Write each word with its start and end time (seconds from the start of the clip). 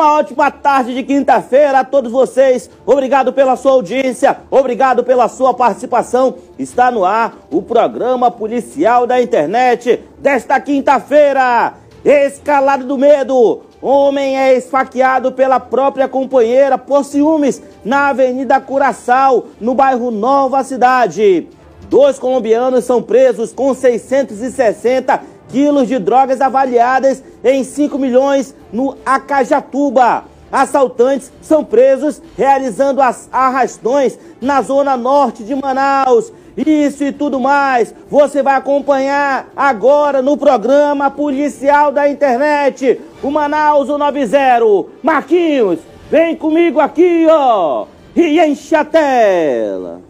Uma 0.00 0.14
ótima 0.14 0.50
tarde 0.50 0.94
de 0.94 1.02
quinta-feira 1.02 1.80
a 1.80 1.84
todos 1.84 2.10
vocês. 2.10 2.70
Obrigado 2.86 3.34
pela 3.34 3.54
sua 3.54 3.72
audiência, 3.72 4.38
obrigado 4.50 5.04
pela 5.04 5.28
sua 5.28 5.52
participação. 5.52 6.36
Está 6.58 6.90
no 6.90 7.04
ar 7.04 7.36
o 7.50 7.60
programa 7.60 8.30
policial 8.30 9.06
da 9.06 9.20
internet 9.20 10.02
desta 10.16 10.58
quinta-feira. 10.58 11.74
Escalado 12.02 12.86
do 12.86 12.96
medo. 12.96 13.60
Homem 13.82 14.38
é 14.38 14.56
esfaqueado 14.56 15.32
pela 15.32 15.60
própria 15.60 16.08
companheira 16.08 16.78
por 16.78 17.04
ciúmes 17.04 17.60
na 17.84 18.08
Avenida 18.08 18.58
Curaçao, 18.58 19.48
no 19.60 19.74
bairro 19.74 20.10
Nova 20.10 20.64
Cidade. 20.64 21.46
Dois 21.90 22.18
colombianos 22.18 22.86
são 22.86 23.02
presos 23.02 23.52
com 23.52 23.74
660 23.74 25.20
quilos 25.50 25.88
de 25.88 25.98
drogas 25.98 26.40
avaliadas 26.40 27.22
em 27.42 27.64
5 27.64 27.98
milhões 27.98 28.54
no 28.72 28.96
Acajatuba. 29.04 30.24
Assaltantes 30.50 31.30
são 31.40 31.64
presos 31.64 32.20
realizando 32.36 33.00
as 33.00 33.28
arrastões 33.32 34.18
na 34.40 34.60
zona 34.62 34.96
norte 34.96 35.44
de 35.44 35.54
Manaus. 35.54 36.32
Isso 36.56 37.04
e 37.04 37.12
tudo 37.12 37.38
mais 37.38 37.94
você 38.10 38.42
vai 38.42 38.56
acompanhar 38.56 39.48
agora 39.56 40.20
no 40.20 40.36
programa 40.36 41.10
policial 41.10 41.92
da 41.92 42.08
internet, 42.08 43.00
o 43.22 43.30
Manaus 43.30 43.88
90. 43.88 44.90
Marquinhos, 45.02 45.78
vem 46.10 46.34
comigo 46.34 46.80
aqui, 46.80 47.26
ó, 47.30 47.86
e 48.16 48.40
enche 48.40 48.74
a 48.74 48.84
tela. 48.84 50.09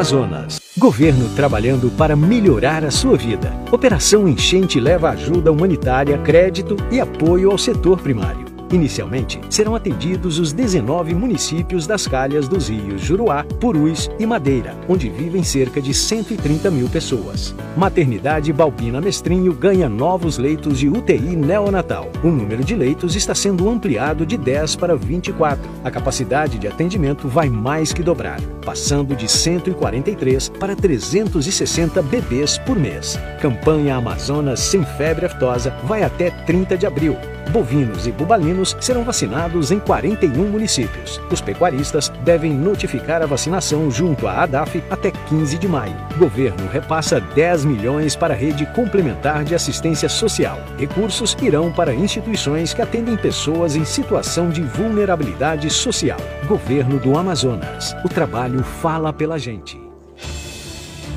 Amazonas. 0.00 0.62
Governo 0.78 1.28
trabalhando 1.36 1.90
para 1.90 2.16
melhorar 2.16 2.84
a 2.86 2.90
sua 2.90 3.18
vida. 3.18 3.52
Operação 3.70 4.26
Enchente 4.26 4.80
leva 4.80 5.10
ajuda 5.10 5.52
humanitária, 5.52 6.16
crédito 6.16 6.74
e 6.90 6.98
apoio 6.98 7.50
ao 7.50 7.58
setor 7.58 8.00
primário. 8.00 8.49
Inicialmente, 8.72 9.40
serão 9.50 9.74
atendidos 9.74 10.38
os 10.38 10.52
19 10.52 11.14
municípios 11.14 11.86
das 11.86 12.06
calhas 12.06 12.48
dos 12.48 12.68
rios 12.68 13.02
Juruá, 13.02 13.44
Purus 13.58 14.08
e 14.18 14.24
Madeira, 14.26 14.76
onde 14.88 15.08
vivem 15.08 15.42
cerca 15.42 15.82
de 15.82 15.92
130 15.92 16.70
mil 16.70 16.88
pessoas. 16.88 17.54
Maternidade 17.76 18.52
Balbina 18.52 19.00
Mestrinho 19.00 19.52
ganha 19.52 19.88
novos 19.88 20.38
leitos 20.38 20.78
de 20.78 20.88
UTI 20.88 21.34
neonatal. 21.34 22.08
O 22.22 22.28
número 22.28 22.62
de 22.62 22.76
leitos 22.76 23.16
está 23.16 23.34
sendo 23.34 23.68
ampliado 23.68 24.24
de 24.24 24.36
10 24.36 24.76
para 24.76 24.94
24. 24.94 25.68
A 25.82 25.90
capacidade 25.90 26.58
de 26.58 26.68
atendimento 26.68 27.26
vai 27.26 27.48
mais 27.48 27.92
que 27.92 28.02
dobrar, 28.02 28.40
passando 28.64 29.16
de 29.16 29.28
143 29.28 30.48
para 30.60 30.76
360 30.76 32.00
bebês 32.02 32.58
por 32.58 32.78
mês. 32.78 33.18
Campanha 33.40 33.96
Amazonas 33.96 34.60
Sem 34.60 34.84
Febre 34.84 35.26
Aftosa 35.26 35.74
vai 35.84 36.02
até 36.04 36.30
30 36.30 36.76
de 36.76 36.86
abril. 36.86 37.16
Bovinos 37.52 38.06
e 38.06 38.12
bubalinos 38.12 38.76
serão 38.80 39.02
vacinados 39.02 39.72
em 39.72 39.80
41 39.80 40.30
municípios. 40.48 41.20
Os 41.32 41.40
pecuaristas 41.40 42.08
devem 42.22 42.52
notificar 42.52 43.22
a 43.22 43.26
vacinação 43.26 43.90
junto 43.90 44.28
à 44.28 44.42
ADAF 44.42 44.80
até 44.88 45.10
15 45.10 45.58
de 45.58 45.66
maio. 45.66 45.96
Governo 46.16 46.68
repassa 46.68 47.20
10 47.20 47.64
milhões 47.64 48.14
para 48.14 48.34
a 48.34 48.36
rede 48.36 48.66
complementar 48.66 49.42
de 49.42 49.56
assistência 49.56 50.08
social. 50.08 50.58
Recursos 50.78 51.36
irão 51.42 51.72
para 51.72 51.92
instituições 51.92 52.72
que 52.72 52.82
atendem 52.82 53.16
pessoas 53.16 53.74
em 53.74 53.84
situação 53.84 54.48
de 54.48 54.62
vulnerabilidade 54.62 55.68
social. 55.70 56.20
Governo 56.46 57.00
do 57.00 57.18
Amazonas. 57.18 57.96
O 58.04 58.08
trabalho 58.08 58.62
fala 58.62 59.12
pela 59.12 59.40
gente. 59.40 59.76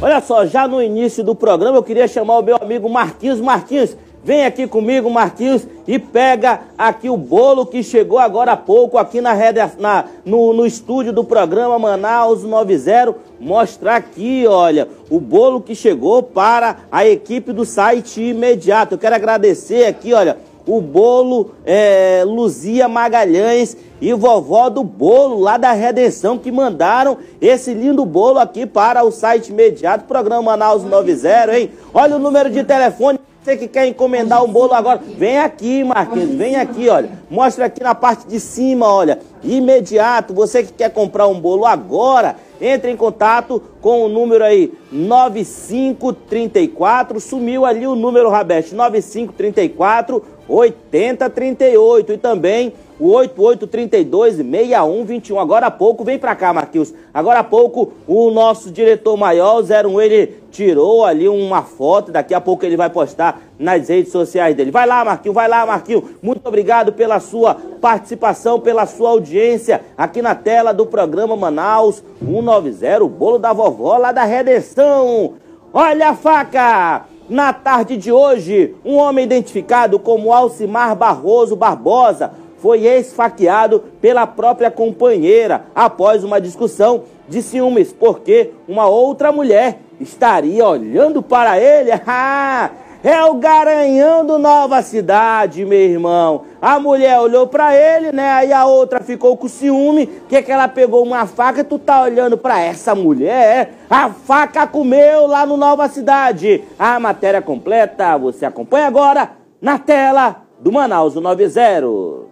Olha 0.02 0.20
só, 0.20 0.48
já 0.48 0.68
no 0.68 0.82
início 0.82 1.24
do 1.24 1.36
programa 1.36 1.78
eu 1.78 1.84
queria 1.84 2.08
chamar 2.08 2.40
o 2.40 2.44
meu 2.44 2.58
amigo 2.58 2.90
Marquinhos. 2.90 3.40
Marquinhos, 3.40 3.96
Vem 4.24 4.46
aqui 4.46 4.66
comigo, 4.66 5.10
Marquinhos, 5.10 5.68
e 5.86 6.00
pega 6.00 6.62
aqui 6.78 7.10
o 7.10 7.18
bolo 7.18 7.66
que 7.66 7.84
chegou 7.84 8.18
agora 8.18 8.54
há 8.54 8.58
pouco 8.58 8.98
aqui 8.98 9.20
na, 9.20 9.34
na 9.78 10.06
no, 10.24 10.54
no 10.54 10.66
estúdio 10.66 11.12
do 11.12 11.26
programa 11.26 11.78
Manaus 11.78 12.42
90. 12.42 13.16
Mostrar 13.38 13.98
aqui, 13.98 14.46
olha, 14.48 14.88
o 15.10 15.20
bolo 15.20 15.60
que 15.60 15.76
chegou 15.76 16.24
para 16.24 16.78
a 16.90 17.06
equipe 17.06 17.52
do 17.52 17.66
site 17.66 18.22
imediato. 18.22 18.94
Eu 18.94 18.98
quero 18.98 19.14
agradecer 19.14 19.88
aqui, 19.88 20.14
olha, 20.14 20.38
o 20.66 20.80
bolo 20.80 21.52
é, 21.66 22.24
Luzia 22.26 22.88
Magalhães 22.88 23.76
e 24.00 24.14
vovó 24.14 24.70
do 24.70 24.86
bolo 24.86 25.38
lá 25.38 25.58
da 25.58 25.74
Redenção 25.74 26.38
que 26.38 26.50
mandaram 26.50 27.18
esse 27.42 27.74
lindo 27.74 28.06
bolo 28.06 28.40
aqui 28.40 28.66
para 28.66 29.04
o 29.04 29.12
site 29.12 29.50
imediato, 29.50 30.06
programa 30.06 30.42
Manaus 30.42 30.86
90, 30.86 31.60
hein? 31.60 31.72
Olha 31.94 32.16
o 32.16 32.20
número 32.20 32.50
de 32.50 32.64
telefone. 32.64 33.20
Você 33.44 33.58
que 33.58 33.68
quer 33.68 33.88
encomendar 33.88 34.42
um 34.42 34.48
bolo 34.48 34.74
agora, 34.74 35.02
vem 35.18 35.38
aqui, 35.38 35.84
Marquinhos, 35.84 36.34
vem 36.36 36.56
aqui, 36.56 36.88
olha. 36.88 37.10
Mostra 37.30 37.66
aqui 37.66 37.84
na 37.84 37.94
parte 37.94 38.26
de 38.26 38.40
cima, 38.40 38.88
olha. 38.88 39.20
Imediato, 39.44 40.34
você 40.34 40.64
que 40.64 40.72
quer 40.72 40.90
comprar 40.90 41.28
um 41.28 41.38
bolo 41.38 41.66
agora, 41.66 42.38
entre 42.62 42.90
em 42.90 42.96
contato 42.96 43.62
com 43.82 44.06
o 44.06 44.08
número 44.08 44.46
aí 44.46 44.72
9534, 44.90 47.20
sumiu 47.20 47.66
ali 47.66 47.86
o 47.86 47.96
número 47.96 48.30
Rabeste, 48.30 48.74
9534 48.74 50.24
8038 50.48 52.14
e 52.14 52.18
também 52.18 52.74
o 53.00 53.08
8832 53.12 54.36
6121. 54.36 55.40
Agora 55.40 55.68
há 55.68 55.72
pouco, 55.72 56.04
vem 56.04 56.20
pra 56.20 56.36
cá, 56.36 56.54
Marquinhos. 56.54 56.94
Agora 57.14 57.40
há 57.40 57.44
pouco, 57.44 57.94
o 58.08 58.30
nosso 58.32 58.72
diretor 58.72 59.18
maior, 59.18 59.62
o 59.62 59.90
01, 59.90 60.02
ele 60.02 60.38
tirou 60.52 61.06
ali 61.06 61.28
uma 61.28 61.64
foto. 61.64 62.12
Daqui 62.12 62.34
a 62.34 62.42
pouco 62.42 62.66
ele 62.66 62.78
vai 62.78 62.90
postar 62.90 63.42
nas 63.58 63.90
redes 63.90 64.12
sociais 64.12 64.56
dele. 64.56 64.72
Vai 64.72 64.86
lá, 64.86 65.04
Marquinhos, 65.04 65.36
vai 65.36 65.48
lá, 65.48 65.66
Marquinhos. 65.66 66.04
Muito 66.22 66.48
obrigado 66.48 66.94
pela 66.94 67.20
sua 67.20 67.56
participação, 67.82 68.60
pela 68.60 68.86
sua 68.86 69.10
audiência 69.10 69.82
aqui 69.98 70.22
na 70.22 70.36
tela 70.36 70.74
do 70.74 70.86
programa 70.86 71.36
Manaus 71.36 72.04
190, 72.20 73.04
o 73.04 73.10
bolo 73.10 73.38
da 73.38 73.54
vovó 73.54 73.98
lá 73.98 74.12
da 74.12 74.24
Redenção. 74.24 75.34
Olha 75.74 76.10
a 76.10 76.16
faca! 76.16 77.13
Na 77.30 77.54
tarde 77.54 77.96
de 77.96 78.12
hoje, 78.12 78.76
um 78.84 78.98
homem 78.98 79.24
identificado 79.24 79.98
como 79.98 80.34
Alcimar 80.34 80.94
Barroso 80.94 81.56
Barbosa 81.56 82.32
foi 82.58 82.86
esfaqueado 82.86 83.82
pela 84.02 84.28
própria 84.28 84.70
companheira 84.70 85.66
após 85.74 86.24
uma 86.24 86.42
discussão 86.42 87.04
de 87.30 87.42
ciúmes, 87.42 87.94
porque 87.94 88.52
uma 88.68 88.88
outra 88.88 89.32
mulher 89.32 89.80
estaria 90.02 90.66
olhando 90.68 91.24
para 91.24 91.58
ele. 91.60 91.92
É 93.04 93.22
o 93.26 93.34
garanhão 93.34 94.26
do 94.26 94.40
Nova 94.40 94.82
Cidade, 94.82 95.66
meu 95.66 95.78
irmão. 95.78 96.46
A 96.62 96.80
mulher 96.80 97.20
olhou 97.20 97.46
para 97.46 97.76
ele, 97.76 98.14
né? 98.14 98.32
Aí 98.32 98.54
a 98.54 98.66
outra 98.66 99.02
ficou 99.02 99.36
com 99.36 99.50
ciúme, 99.50 100.08
que 100.30 100.42
que 100.42 100.50
ela 100.50 100.70
pegou 100.70 101.04
uma 101.04 101.28
faca 101.28 101.60
e 101.60 101.64
tu 101.66 101.78
tá 101.78 102.02
olhando 102.02 102.38
para 102.38 102.62
essa 102.62 102.96
mulher? 102.96 103.74
A 103.90 104.10
faca 104.10 104.66
comeu 104.66 105.28
lá 105.28 105.46
no 105.46 105.58
Nova 105.58 105.90
Cidade. 105.90 106.64
A 106.80 106.98
matéria 106.98 107.42
completa 107.42 108.18
você 108.18 108.46
acompanha 108.46 108.88
agora 108.88 109.32
na 109.62 109.78
tela 109.78 110.42
do 110.58 110.72
Manaus 110.72 111.14
90. 111.14 111.86
Os 111.86 112.30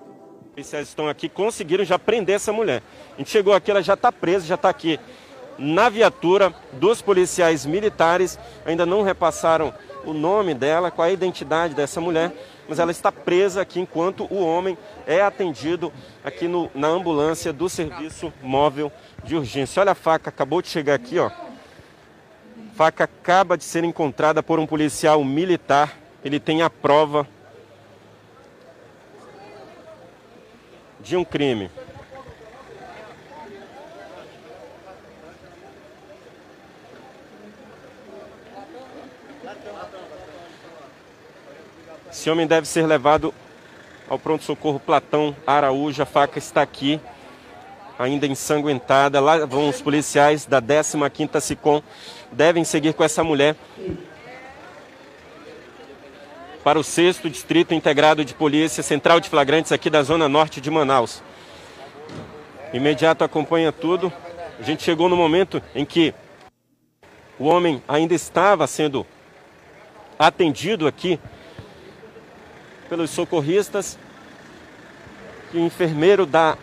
policiais 0.54 0.88
estão 0.88 1.10
aqui, 1.10 1.28
conseguiram 1.28 1.84
já 1.84 2.00
prender 2.00 2.38
essa 2.38 2.54
mulher. 2.54 2.82
A 3.16 3.18
gente 3.18 3.30
chegou 3.30 3.54
aqui, 3.54 3.72
ela 3.72 3.82
já 3.82 3.96
está 3.96 4.10
presa, 4.10 4.46
já 4.46 4.56
está 4.56 4.70
aqui 4.70 4.98
na 5.62 5.90
viatura 5.90 6.52
dos 6.74 7.04
policiais 7.04 7.68
militares, 7.68 8.40
ainda 8.66 8.84
não 8.84 9.04
repassaram 9.04 9.72
o 10.04 10.12
nome 10.12 10.56
dela, 10.56 10.90
qual 10.90 11.08
a 11.08 11.12
identidade 11.12 11.76
dessa 11.76 12.02
mulher, 12.02 12.34
mas 12.68 12.80
ela 12.80 12.90
está 12.90 13.12
presa 13.12 13.62
aqui 13.62 13.80
enquanto 13.80 14.26
o 14.34 14.44
homem 14.44 14.76
é 15.06 15.22
atendido 15.22 15.94
aqui 16.24 16.48
no, 16.48 16.72
na 16.74 16.88
ambulância 16.88 17.54
do 17.54 17.70
serviço 17.70 18.34
móvel 18.42 18.92
de 19.24 19.36
urgência. 19.36 19.82
Olha 19.82 19.92
a 19.92 19.96
faca, 19.96 20.30
acabou 20.30 20.64
de 20.64 20.68
chegar 20.68 20.96
aqui, 20.96 21.20
ó. 21.20 21.30
Faca 22.74 23.04
acaba 23.04 23.56
de 23.56 23.64
ser 23.64 23.84
encontrada 23.84 24.42
por 24.42 24.58
um 24.58 24.66
policial 24.66 25.24
militar. 25.24 25.96
Ele 26.26 26.40
tem 26.40 26.64
a 26.64 26.70
prova 26.72 27.28
de 31.00 31.16
um 31.16 31.24
crime. 31.24 31.70
Esse 42.22 42.30
homem 42.30 42.46
deve 42.46 42.68
ser 42.68 42.86
levado 42.86 43.34
ao 44.08 44.20
pronto-socorro 44.20 44.80
Platão 44.80 45.36
Araújo. 45.48 46.04
A 46.04 46.06
faca 46.06 46.38
está 46.38 46.62
aqui. 46.62 47.02
ainda 47.98 48.28
ensanguentada. 48.28 49.20
Lá 49.20 49.44
vão 49.44 49.68
os 49.68 49.82
policiais 49.82 50.46
da 50.46 50.62
15ª 50.62 51.42
SICOM, 51.42 51.82
devem 52.32 52.64
seguir 52.64 52.94
com 52.94 53.04
essa 53.04 53.24
mulher 53.24 53.56
para 56.64 56.78
o 56.78 56.84
6 56.84 57.24
Distrito 57.24 57.74
Integrado 57.74 58.24
de 58.24 58.36
Polícia 58.36 58.84
Central 58.84 59.20
de 59.20 59.28
Flagrantes 59.28 59.72
aqui 59.72 59.90
da 59.90 60.04
Zona 60.04 60.30
Norte 60.30 60.62
de 60.62 60.70
Manaus. 60.70 61.24
Imediato 62.72 63.24
acompanha 63.24 63.72
tudo. 63.72 64.14
A 64.60 64.62
gente 64.62 64.84
chegou 64.84 65.10
no 65.10 65.18
momento 65.18 65.60
em 65.74 65.84
que 65.84 66.14
o 67.40 67.46
homem 67.46 67.82
ainda 67.88 68.14
estava 68.14 68.68
sendo 68.68 69.08
atendido 70.20 70.86
aqui 70.86 71.20
pelos 72.92 73.12
socorristas 73.12 73.98
o 75.54 75.60
enfermeiro 75.60 76.26
da 76.26 76.58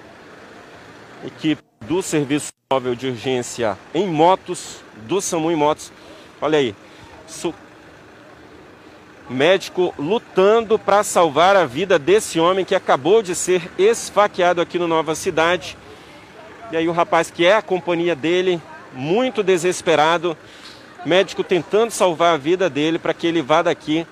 equipe 1.25 1.63
do 1.87 2.03
Serviço 2.03 2.53
Móvel 2.71 2.95
de 2.95 3.07
Urgência 3.07 3.79
em 3.95 4.07
motos, 4.07 4.83
do 5.07 5.23
SAMU 5.23 5.51
em 5.51 5.57
motos. 5.57 5.91
Olha 6.39 6.59
aí, 6.59 6.75
médico 9.31 9.95
lutando 9.99 10.79
para 10.79 11.03
salvar 11.03 11.57
a 11.57 11.65
vida 11.65 11.99
desse 11.99 12.39
homem 12.39 12.63
que 12.63 12.75
acabou 12.75 13.23
de 13.23 13.35
ser 13.35 13.63
esfaqueado 13.79 14.61
aqui 14.61 14.79
no 14.79 14.87
Nova 14.87 15.15
Cidade. 15.15 15.79
E 16.71 16.77
aí 16.77 16.87
o 16.87 16.93
rapaz 16.93 17.31
que 17.31 17.47
é 17.47 17.55
a 17.55 17.63
companhia 17.63 18.15
dele, 18.15 18.61
muito 18.93 19.43
desesperado, 19.43 20.37
médico 21.07 21.43
tentando 21.43 21.91
salvar 21.91 22.35
a 22.35 22.39
vida 22.39 22.69
dele 22.69 22.99
para 22.99 23.15
que 23.15 23.27
ele 23.27 23.41
vá 23.41 23.63
daqui 23.63 24.07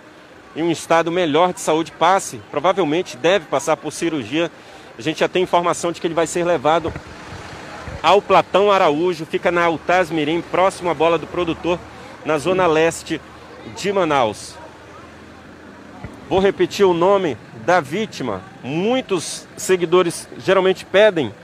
em 0.56 0.62
um 0.62 0.70
estado 0.70 1.12
melhor 1.12 1.52
de 1.52 1.60
saúde, 1.60 1.92
passe, 1.92 2.40
provavelmente 2.50 3.16
deve 3.16 3.44
passar 3.44 3.76
por 3.76 3.92
cirurgia. 3.92 4.50
A 4.98 5.02
gente 5.02 5.20
já 5.20 5.28
tem 5.28 5.42
informação 5.42 5.92
de 5.92 6.00
que 6.00 6.06
ele 6.06 6.14
vai 6.14 6.26
ser 6.26 6.44
levado 6.44 6.90
ao 8.02 8.22
Platão 8.22 8.72
Araújo, 8.72 9.26
fica 9.26 9.52
na 9.52 9.64
Altaz 9.64 10.10
Mirim, 10.10 10.40
próximo 10.40 10.88
à 10.88 10.94
bola 10.94 11.18
do 11.18 11.26
produtor, 11.26 11.78
na 12.24 12.38
zona 12.38 12.66
leste 12.66 13.20
de 13.76 13.92
Manaus. 13.92 14.54
Vou 16.26 16.40
repetir 16.40 16.86
o 16.86 16.94
nome 16.94 17.36
da 17.66 17.80
vítima. 17.80 18.40
Muitos 18.64 19.46
seguidores 19.58 20.26
geralmente 20.38 20.86
pedem 20.86 21.34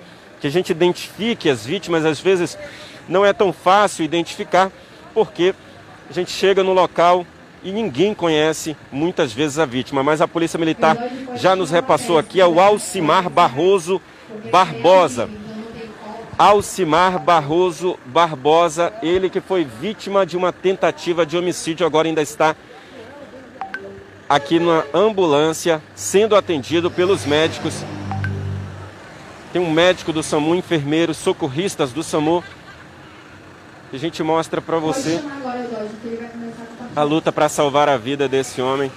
que 0.40 0.46
a 0.46 0.50
gente 0.50 0.70
identifique 0.70 1.50
as 1.50 1.66
vítimas, 1.66 2.06
às 2.06 2.18
vezes 2.18 2.56
não 3.06 3.26
é 3.26 3.32
tão 3.32 3.52
fácil 3.52 4.04
identificar, 4.04 4.72
porque 5.12 5.54
a 6.08 6.12
gente 6.12 6.30
chega 6.30 6.62
no 6.62 6.72
local 6.72 7.26
e 7.64 7.70
ninguém 7.70 8.14
conhece 8.14 8.76
muitas 8.90 9.32
vezes 9.32 9.58
a 9.58 9.64
vítima, 9.64 10.02
mas 10.02 10.20
a 10.20 10.28
Polícia 10.28 10.58
Militar 10.58 10.96
já 11.34 11.54
nos 11.54 11.70
repassou 11.70 12.18
aqui 12.18 12.40
é 12.40 12.46
o 12.46 12.60
Alcimar 12.60 13.28
Barroso 13.28 14.00
Barbosa. 14.50 15.28
Alcimar 16.38 17.18
Barroso 17.18 17.98
Barbosa, 18.06 18.92
ele 19.02 19.30
que 19.30 19.40
foi 19.40 19.64
vítima 19.64 20.26
de 20.26 20.36
uma 20.36 20.52
tentativa 20.52 21.24
de 21.24 21.36
homicídio, 21.36 21.86
agora 21.86 22.08
ainda 22.08 22.22
está 22.22 22.56
aqui 24.28 24.58
na 24.58 24.84
ambulância, 24.94 25.82
sendo 25.94 26.34
atendido 26.34 26.90
pelos 26.90 27.26
médicos. 27.26 27.84
Tem 29.52 29.60
um 29.60 29.70
médico 29.70 30.12
do 30.12 30.22
SAMU, 30.22 30.54
enfermeiros, 30.54 31.18
socorristas 31.18 31.92
do 31.92 32.02
SAMU. 32.02 32.42
A 33.92 33.96
gente 33.98 34.22
mostra 34.22 34.58
para 34.62 34.78
você 34.78 35.20
a 36.96 37.02
luta 37.02 37.30
para 37.30 37.46
salvar 37.46 37.90
a 37.90 37.98
vida 37.98 38.26
desse 38.26 38.62
homem. 38.62 38.90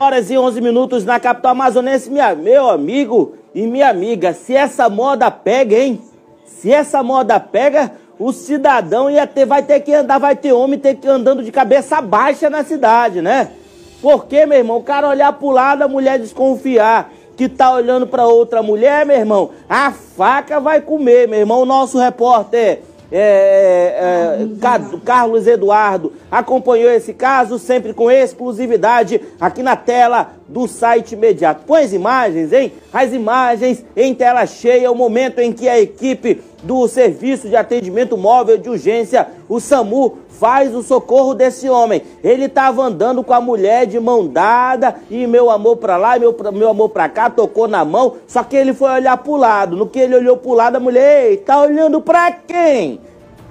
Horas 0.00 0.32
e 0.32 0.36
11 0.36 0.60
minutos 0.60 1.04
na 1.04 1.20
capital 1.20 1.52
amazonense, 1.52 2.10
minha, 2.10 2.34
meu 2.34 2.68
amigo 2.68 3.36
e 3.54 3.64
minha 3.64 3.88
amiga. 3.88 4.32
Se 4.32 4.52
essa 4.52 4.88
moda 4.88 5.30
pega, 5.30 5.76
hein? 5.76 6.02
Se 6.44 6.72
essa 6.72 7.04
moda 7.04 7.38
pega, 7.38 7.92
o 8.18 8.32
cidadão 8.32 9.08
ia 9.08 9.28
ter, 9.28 9.46
vai 9.46 9.62
ter 9.62 9.78
que 9.78 9.94
andar, 9.94 10.18
vai 10.18 10.34
ter 10.34 10.52
homem 10.52 10.76
ter 10.76 10.96
que 10.96 11.06
andando 11.06 11.44
de 11.44 11.52
cabeça 11.52 12.00
baixa 12.00 12.50
na 12.50 12.64
cidade, 12.64 13.22
né? 13.22 13.52
Porque, 14.00 14.44
meu 14.44 14.58
irmão, 14.58 14.78
o 14.78 14.82
cara 14.82 15.08
olhar 15.08 15.32
pro 15.34 15.50
lado, 15.50 15.82
a 15.82 15.88
mulher 15.88 16.18
desconfiar 16.18 17.12
que 17.36 17.48
tá 17.48 17.72
olhando 17.72 18.08
para 18.08 18.26
outra 18.26 18.60
mulher, 18.60 19.06
meu 19.06 19.16
irmão, 19.16 19.50
a 19.68 19.92
faca 19.92 20.58
vai 20.58 20.80
comer, 20.80 21.28
meu 21.28 21.38
irmão. 21.38 21.62
O 21.62 21.66
nosso 21.66 21.96
repórter 21.96 22.82
é, 23.12 24.40
é, 24.40 24.42
é 24.42 25.00
Carlos 25.04 25.46
Eduardo 25.46 26.14
acompanhou 26.30 26.90
esse 26.90 27.12
caso 27.12 27.58
sempre 27.58 27.92
com 27.92 28.10
exclusividade 28.10 29.20
aqui 29.38 29.62
na 29.62 29.76
tela 29.76 30.32
do 30.52 30.68
site 30.68 31.12
imediato. 31.12 31.64
Põe 31.66 31.82
as 31.82 31.92
imagens, 31.92 32.52
hein? 32.52 32.72
As 32.92 33.12
imagens 33.12 33.84
em 33.96 34.14
tela 34.14 34.44
cheia, 34.46 34.92
o 34.92 34.94
momento 34.94 35.38
em 35.40 35.52
que 35.52 35.68
a 35.68 35.80
equipe 35.80 36.42
do 36.62 36.86
Serviço 36.86 37.48
de 37.48 37.56
Atendimento 37.56 38.16
Móvel 38.16 38.58
de 38.58 38.68
Urgência, 38.68 39.26
o 39.48 39.58
SAMU, 39.58 40.18
faz 40.28 40.74
o 40.74 40.82
socorro 40.82 41.34
desse 41.34 41.68
homem. 41.68 42.02
Ele 42.22 42.44
estava 42.44 42.82
andando 42.82 43.24
com 43.24 43.32
a 43.32 43.40
mulher 43.40 43.86
de 43.86 43.98
mão 43.98 44.26
dada 44.26 44.96
e 45.10 45.26
meu 45.26 45.50
amor 45.50 45.78
para 45.78 45.96
lá, 45.96 46.18
meu, 46.18 46.36
meu 46.52 46.68
amor 46.68 46.90
para 46.90 47.08
cá, 47.08 47.30
tocou 47.30 47.66
na 47.66 47.84
mão, 47.84 48.16
só 48.26 48.42
que 48.42 48.56
ele 48.56 48.74
foi 48.74 48.90
olhar 48.90 49.16
pro 49.16 49.36
lado. 49.36 49.76
No 49.76 49.86
que 49.86 49.98
ele 49.98 50.14
olhou 50.14 50.36
pro 50.36 50.52
lado, 50.52 50.76
a 50.76 50.80
mulher, 50.80 51.30
ei, 51.30 51.36
tá 51.38 51.60
olhando 51.60 52.00
para 52.00 52.30
quem? 52.30 53.00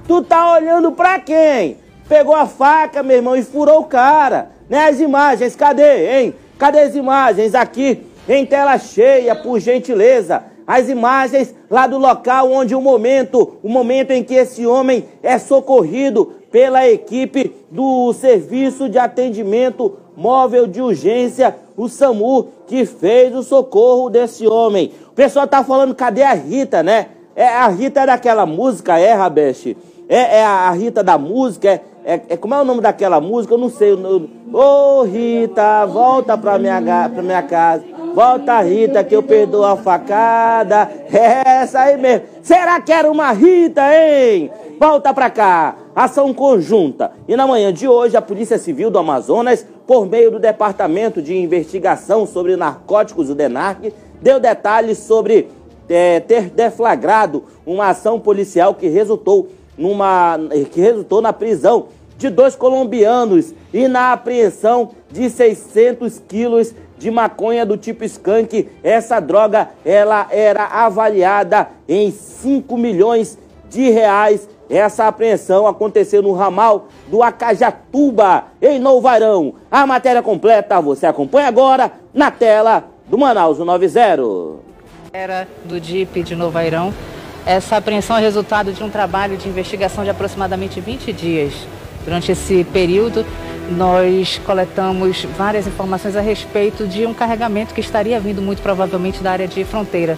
Tu 0.07 0.21
tá 0.23 0.53
olhando 0.53 0.91
para 0.91 1.19
quem? 1.19 1.77
Pegou 2.07 2.35
a 2.35 2.45
faca, 2.45 3.01
meu 3.01 3.17
irmão, 3.17 3.35
e 3.35 3.43
furou 3.43 3.79
o 3.79 3.85
cara. 3.85 4.49
Né? 4.69 4.87
As 4.87 4.99
imagens, 4.99 5.55
cadê, 5.55 6.19
hein? 6.19 6.35
Cadê 6.61 6.81
as 6.81 6.95
imagens 6.95 7.55
aqui 7.55 8.03
em 8.29 8.45
tela 8.45 8.77
cheia, 8.77 9.33
por 9.33 9.59
gentileza? 9.59 10.43
As 10.67 10.89
imagens 10.89 11.55
lá 11.67 11.87
do 11.87 11.97
local 11.97 12.51
onde 12.51 12.75
o 12.75 12.79
momento, 12.79 13.57
o 13.63 13.67
momento 13.67 14.11
em 14.11 14.23
que 14.23 14.35
esse 14.35 14.63
homem 14.67 15.05
é 15.23 15.39
socorrido 15.39 16.33
pela 16.51 16.87
equipe 16.87 17.51
do 17.71 18.13
Serviço 18.13 18.87
de 18.87 18.99
Atendimento 18.99 19.97
Móvel 20.15 20.67
de 20.67 20.79
Urgência, 20.79 21.55
o 21.75 21.89
SAMU, 21.89 22.49
que 22.67 22.85
fez 22.85 23.35
o 23.35 23.41
socorro 23.41 24.07
desse 24.11 24.45
homem. 24.45 24.91
O 25.07 25.13
pessoal 25.13 25.47
tá 25.47 25.63
falando, 25.63 25.95
cadê 25.95 26.21
a 26.21 26.35
Rita, 26.35 26.83
né? 26.83 27.07
É, 27.35 27.47
a 27.47 27.67
Rita 27.69 28.01
é 28.01 28.05
daquela 28.05 28.45
música, 28.45 28.99
é, 28.99 29.13
Rabeste? 29.13 29.75
É, 30.07 30.37
é 30.37 30.43
a 30.43 30.69
Rita 30.69 31.03
da 31.03 31.17
música, 31.17 31.69
é, 31.71 31.81
é, 32.03 32.21
é, 32.29 32.37
como 32.37 32.53
é 32.55 32.61
o 32.61 32.65
nome 32.65 32.81
daquela 32.81 33.21
música? 33.21 33.53
Eu 33.53 33.57
não 33.57 33.69
sei. 33.69 33.93
Ô, 33.93 34.27
oh, 34.53 35.03
Rita, 35.03 35.85
volta 35.85 36.37
pra 36.37 36.57
minha, 36.57 36.81
pra 36.81 37.21
minha 37.21 37.43
casa. 37.43 37.83
Volta, 38.13 38.61
Rita, 38.61 39.03
que 39.03 39.15
eu 39.15 39.23
perdoo 39.23 39.63
a 39.63 39.77
facada. 39.77 40.89
É 41.11 41.63
essa 41.63 41.81
aí 41.81 41.97
mesmo. 41.97 42.25
Será 42.41 42.79
que 42.79 42.91
era 42.91 43.11
uma 43.11 43.31
Rita, 43.31 43.81
hein? 43.93 44.49
Volta 44.79 45.13
pra 45.13 45.29
cá. 45.29 45.75
Ação 45.95 46.33
conjunta. 46.33 47.11
E 47.27 47.35
na 47.35 47.45
manhã 47.45 47.71
de 47.71 47.87
hoje, 47.87 48.15
a 48.15 48.21
Polícia 48.21 48.57
Civil 48.57 48.89
do 48.89 48.97
Amazonas, 48.97 49.65
por 49.85 50.07
meio 50.07 50.31
do 50.31 50.39
Departamento 50.39 51.21
de 51.21 51.37
Investigação 51.37 52.25
sobre 52.25 52.55
Narcóticos, 52.55 53.29
o 53.29 53.35
DENARC, 53.35 53.93
deu 54.21 54.39
detalhes 54.39 54.99
sobre 54.99 55.49
é, 55.89 56.21
ter 56.21 56.49
deflagrado 56.49 57.43
uma 57.65 57.89
ação 57.89 58.19
policial 58.19 58.73
que 58.73 58.87
resultou, 58.87 59.49
numa, 59.81 60.37
que 60.71 60.79
resultou 60.79 61.21
na 61.21 61.33
prisão 61.33 61.87
de 62.17 62.29
dois 62.29 62.55
colombianos 62.55 63.51
e 63.73 63.87
na 63.87 64.13
apreensão 64.13 64.91
de 65.11 65.27
600 65.27 66.21
quilos 66.27 66.73
de 66.99 67.09
maconha 67.09 67.65
do 67.65 67.75
tipo 67.75 68.03
skunk. 68.03 68.69
Essa 68.83 69.19
droga 69.19 69.69
ela 69.83 70.27
era 70.29 70.65
avaliada 70.65 71.69
em 71.89 72.11
5 72.11 72.77
milhões 72.77 73.39
de 73.69 73.89
reais. 73.89 74.47
Essa 74.69 75.07
apreensão 75.07 75.65
aconteceu 75.65 76.21
no 76.21 76.31
ramal 76.31 76.87
do 77.07 77.23
Acajatuba, 77.23 78.45
em 78.61 78.79
Novarão. 78.79 79.55
A 79.69 79.87
matéria 79.87 80.21
completa 80.21 80.79
você 80.79 81.07
acompanha 81.07 81.47
agora 81.47 81.91
na 82.13 82.29
tela 82.29 82.85
do 83.07 83.17
Manaus 83.17 83.57
90. 83.57 84.21
Era 85.11 85.47
do 85.65 85.79
DIP 85.79 86.21
de 86.21 86.35
Novairão. 86.35 86.93
Essa 87.45 87.77
apreensão 87.77 88.17
é 88.17 88.21
resultado 88.21 88.71
de 88.71 88.83
um 88.83 88.89
trabalho 88.89 89.35
de 89.35 89.49
investigação 89.49 90.03
de 90.03 90.09
aproximadamente 90.09 90.79
20 90.79 91.11
dias. 91.11 91.53
Durante 92.05 92.31
esse 92.31 92.63
período, 92.65 93.25
nós 93.71 94.39
coletamos 94.45 95.25
várias 95.37 95.65
informações 95.65 96.15
a 96.15 96.21
respeito 96.21 96.87
de 96.87 97.05
um 97.05 97.13
carregamento 97.13 97.73
que 97.73 97.81
estaria 97.81 98.19
vindo 98.19 98.41
muito 98.41 98.61
provavelmente 98.61 99.23
da 99.23 99.31
área 99.31 99.47
de 99.47 99.63
fronteira. 99.63 100.17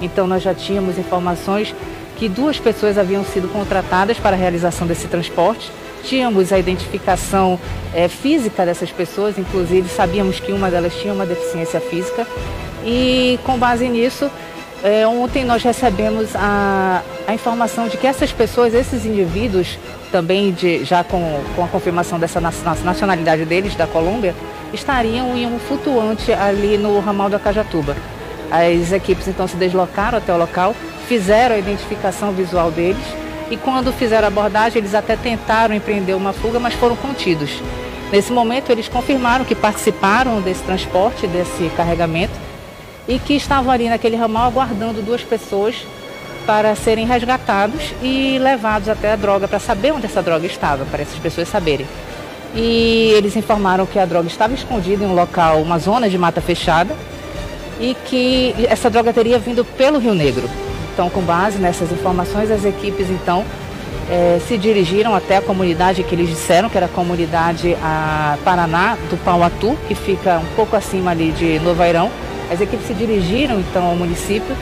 Então, 0.00 0.26
nós 0.26 0.42
já 0.42 0.54
tínhamos 0.54 0.98
informações 0.98 1.74
que 2.16 2.28
duas 2.28 2.58
pessoas 2.58 2.98
haviam 2.98 3.24
sido 3.24 3.48
contratadas 3.50 4.18
para 4.18 4.36
a 4.36 4.38
realização 4.38 4.86
desse 4.86 5.08
transporte. 5.08 5.70
Tínhamos 6.02 6.52
a 6.52 6.58
identificação 6.58 7.58
é, 7.94 8.08
física 8.08 8.66
dessas 8.66 8.90
pessoas, 8.90 9.38
inclusive 9.38 9.88
sabíamos 9.88 10.38
que 10.38 10.52
uma 10.52 10.70
delas 10.70 10.94
tinha 10.94 11.14
uma 11.14 11.24
deficiência 11.24 11.80
física. 11.80 12.26
E 12.84 13.38
com 13.44 13.58
base 13.58 13.88
nisso, 13.88 14.30
é, 14.82 15.06
ontem 15.06 15.44
nós 15.44 15.62
recebemos 15.62 16.36
a, 16.36 17.02
a 17.26 17.34
informação 17.34 17.88
de 17.88 17.96
que 17.96 18.06
essas 18.06 18.32
pessoas, 18.32 18.74
esses 18.74 19.04
indivíduos, 19.04 19.78
também 20.12 20.52
de, 20.52 20.84
já 20.84 21.02
com, 21.02 21.40
com 21.56 21.64
a 21.64 21.68
confirmação 21.68 22.18
dessa 22.18 22.40
nacionalidade 22.40 23.44
deles, 23.44 23.74
da 23.74 23.86
Colômbia, 23.86 24.34
estariam 24.72 25.36
em 25.36 25.46
um 25.46 25.58
flutuante 25.58 26.32
ali 26.32 26.78
no 26.78 27.00
ramal 27.00 27.28
da 27.28 27.38
Cajatuba. 27.38 27.96
As 28.50 28.92
equipes 28.92 29.26
então 29.28 29.46
se 29.48 29.56
deslocaram 29.56 30.18
até 30.18 30.32
o 30.32 30.38
local, 30.38 30.74
fizeram 31.06 31.56
a 31.56 31.58
identificação 31.58 32.32
visual 32.32 32.70
deles 32.70 33.02
e 33.50 33.56
quando 33.56 33.92
fizeram 33.92 34.26
a 34.26 34.28
abordagem 34.28 34.78
eles 34.78 34.94
até 34.94 35.16
tentaram 35.16 35.74
empreender 35.74 36.14
uma 36.14 36.32
fuga, 36.32 36.58
mas 36.60 36.74
foram 36.74 36.96
contidos. 36.96 37.60
Nesse 38.12 38.32
momento 38.32 38.70
eles 38.70 38.88
confirmaram 38.88 39.44
que 39.44 39.54
participaram 39.54 40.40
desse 40.40 40.62
transporte, 40.62 41.26
desse 41.26 41.68
carregamento 41.76 42.47
e 43.08 43.18
que 43.18 43.34
estavam 43.34 43.72
ali 43.72 43.88
naquele 43.88 44.16
ramal 44.16 44.46
aguardando 44.46 45.00
duas 45.00 45.22
pessoas 45.22 45.74
para 46.46 46.74
serem 46.76 47.06
resgatados 47.06 47.92
e 48.02 48.38
levados 48.38 48.88
até 48.88 49.12
a 49.12 49.16
droga 49.16 49.48
para 49.48 49.58
saber 49.58 49.92
onde 49.92 50.06
essa 50.06 50.22
droga 50.22 50.46
estava, 50.46 50.84
para 50.84 51.02
essas 51.02 51.18
pessoas 51.18 51.48
saberem. 51.48 51.86
E 52.54 53.12
eles 53.16 53.36
informaram 53.36 53.86
que 53.86 53.98
a 53.98 54.06
droga 54.06 54.28
estava 54.28 54.54
escondida 54.54 55.04
em 55.04 55.06
um 55.06 55.14
local, 55.14 55.60
uma 55.60 55.78
zona 55.78 56.08
de 56.08 56.16
mata 56.16 56.40
fechada, 56.40 56.94
e 57.80 57.94
que 58.06 58.54
essa 58.68 58.90
droga 58.90 59.12
teria 59.12 59.38
vindo 59.38 59.64
pelo 59.64 59.98
Rio 59.98 60.14
Negro. 60.14 60.48
Então, 60.92 61.08
com 61.10 61.20
base 61.20 61.58
nessas 61.58 61.92
informações, 61.92 62.50
as 62.50 62.64
equipes 62.64 63.08
então 63.08 63.44
eh, 64.10 64.40
se 64.48 64.58
dirigiram 64.58 65.14
até 65.14 65.36
a 65.36 65.42
comunidade 65.42 66.02
que 66.02 66.14
eles 66.14 66.28
disseram 66.28 66.68
que 66.68 66.76
era 66.76 66.86
a 66.86 66.88
comunidade 66.88 67.76
a 67.82 68.36
Paraná 68.44 68.96
do 69.08 69.16
Pauatu, 69.22 69.78
que 69.86 69.94
fica 69.94 70.38
um 70.38 70.54
pouco 70.56 70.74
acima 70.74 71.10
ali 71.10 71.30
de 71.30 71.60
Novairão. 71.60 72.10
As 72.50 72.60
equipes 72.60 72.86
se 72.86 72.94
dirigiram 72.94 73.60
então 73.60 73.84
ao 73.84 73.94
município, 73.94 74.56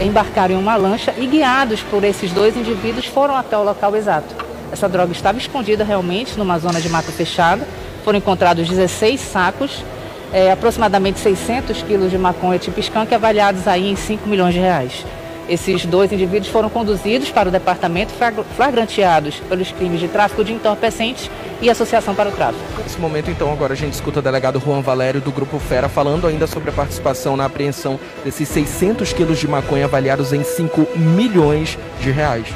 embarcaram 0.00 0.54
em 0.54 0.58
uma 0.58 0.76
lancha 0.76 1.12
e 1.18 1.26
guiados 1.26 1.82
por 1.82 2.04
esses 2.04 2.30
dois 2.32 2.56
indivíduos 2.56 3.06
foram 3.06 3.36
até 3.36 3.56
o 3.56 3.64
local 3.64 3.96
exato. 3.96 4.34
Essa 4.72 4.88
droga 4.88 5.12
estava 5.12 5.38
escondida 5.38 5.84
realmente 5.84 6.38
numa 6.38 6.58
zona 6.58 6.80
de 6.80 6.88
mata 6.88 7.12
fechada. 7.12 7.66
Foram 8.04 8.18
encontrados 8.18 8.68
16 8.68 9.20
sacos, 9.20 9.84
é, 10.32 10.50
aproximadamente 10.50 11.18
600 11.18 11.82
quilos 11.82 12.10
de 12.10 12.18
maconha 12.18 12.58
tipo 12.58 12.80
skunk, 12.80 13.14
avaliados 13.14 13.68
aí 13.68 13.90
em 13.90 13.96
5 13.96 14.28
milhões 14.28 14.54
de 14.54 14.60
reais. 14.60 15.04
Esses 15.48 15.84
dois 15.84 16.12
indivíduos 16.12 16.48
foram 16.48 16.70
conduzidos 16.70 17.30
para 17.30 17.48
o 17.48 17.52
departamento 17.52 18.12
flagranteados 18.56 19.36
pelos 19.48 19.72
crimes 19.72 20.00
de 20.00 20.08
tráfico 20.08 20.44
de 20.44 20.52
entorpecentes 20.52 21.30
e 21.60 21.68
associação 21.68 22.14
para 22.14 22.28
o 22.28 22.32
tráfico. 22.32 22.62
Nesse 22.82 22.98
momento, 22.98 23.30
então, 23.30 23.52
agora 23.52 23.72
a 23.72 23.76
gente 23.76 23.92
escuta 23.92 24.20
o 24.20 24.22
delegado 24.22 24.60
Juan 24.60 24.80
Valério 24.80 25.20
do 25.20 25.30
Grupo 25.30 25.58
Fera 25.58 25.88
falando 25.88 26.26
ainda 26.26 26.46
sobre 26.46 26.70
a 26.70 26.72
participação 26.72 27.36
na 27.36 27.44
apreensão 27.44 27.98
desses 28.24 28.48
600 28.48 29.12
quilos 29.12 29.38
de 29.38 29.48
maconha 29.48 29.84
avaliados 29.84 30.32
em 30.32 30.42
5 30.42 30.88
milhões 30.96 31.78
de 32.00 32.10
reais. 32.10 32.46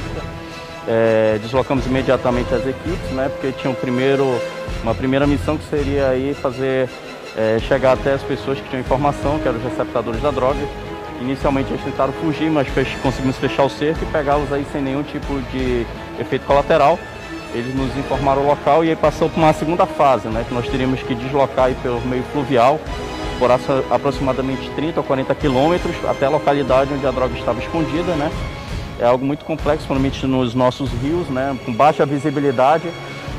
É, 0.89 1.39
deslocamos 1.43 1.85
imediatamente 1.87 2.55
as 2.55 2.65
equipes, 2.65 3.11
né, 3.11 3.29
porque 3.29 3.51
tinha 3.53 3.71
um 3.71 3.75
primeiro, 3.75 4.41
uma 4.83 4.95
primeira 4.95 5.27
missão 5.27 5.59
que 5.59 5.65
seria 5.69 6.09
aí 6.09 6.33
fazer 6.35 6.89
é, 7.37 7.59
chegar 7.61 7.93
até 7.93 8.15
as 8.15 8.23
pessoas 8.23 8.59
que 8.61 8.69
tinham 8.69 8.81
informação, 8.81 9.39
que 9.39 9.49
eram 9.49 9.59
os 9.59 9.65
receptadores 9.65 10.23
da 10.23 10.31
droga. 10.31 10.59
Inicialmente 11.21 11.71
eles 11.71 11.83
tentaram 11.83 12.13
fugir, 12.13 12.51
mas 12.51 12.69
fech 12.69 12.97
conseguimos 12.99 13.37
fechar 13.37 13.65
o 13.65 13.71
cerco 13.71 14.03
e 14.03 14.07
pegá-los 14.07 14.53
aí 14.53 14.67
sem 14.71 14.83
nenhum 14.83 15.03
tipo 15.03 15.41
de 15.53 15.87
efeito 16.19 16.45
colateral. 16.47 16.99
Eles 17.55 17.75
nos 17.75 17.97
informaram 17.97 18.43
o 18.43 18.47
local 18.47 18.85
e 18.85 18.91
aí 18.91 18.97
passou 18.97 19.31
para 19.31 19.39
uma 19.39 19.53
segunda 19.53 19.87
fase, 19.87 20.29
né, 20.29 20.45
que 20.47 20.53
nós 20.53 20.69
teríamos 20.69 21.03
que 21.03 21.15
deslocar 21.15 21.67
aí 21.67 21.75
pelo 21.77 22.01
meio 22.03 22.23
fluvial 22.25 22.79
por 23.39 23.51
aproximadamente 23.51 24.71
30 24.71 25.01
ou 25.01 25.05
40 25.05 25.35
quilômetros 25.35 25.95
até 26.09 26.27
a 26.27 26.31
localidade 26.31 26.93
onde 26.93 27.07
a 27.07 27.11
droga 27.11 27.35
estava 27.37 27.61
escondida, 27.61 28.15
né? 28.15 28.31
É 28.99 29.05
algo 29.05 29.25
muito 29.25 29.45
complexo, 29.45 29.87
principalmente 29.87 30.27
nos 30.27 30.55
nossos 30.55 30.91
rios, 31.03 31.29
né, 31.29 31.57
com 31.65 31.73
baixa 31.73 32.07
visibilidade, 32.07 32.91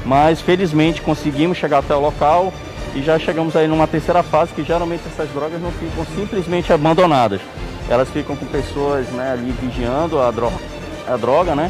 mas 0.05 0.39
felizmente 0.39 1.01
conseguimos 1.01 1.57
chegar 1.57 1.79
até 1.79 1.95
o 1.95 1.99
local 1.99 2.53
e 2.97 3.03
já 3.03 3.19
chegamos 3.19 3.55
aí 3.55 3.67
numa 3.67 3.85
terceira 3.85 4.23
fase 4.23 4.51
que 4.53 4.63
geralmente 4.63 5.03
essas 5.05 5.29
drogas 5.29 5.61
não 5.61 5.71
ficam 5.71 6.03
simplesmente 6.15 6.73
abandonadas. 6.73 7.39
Elas 7.87 8.09
ficam 8.09 8.35
com 8.35 8.45
pessoas 8.47 9.05
né, 9.09 9.33
ali 9.33 9.53
vigiando 9.61 10.19
a 10.19 10.31
droga, 10.31 10.57
a 11.07 11.15
droga, 11.15 11.55
né? 11.55 11.69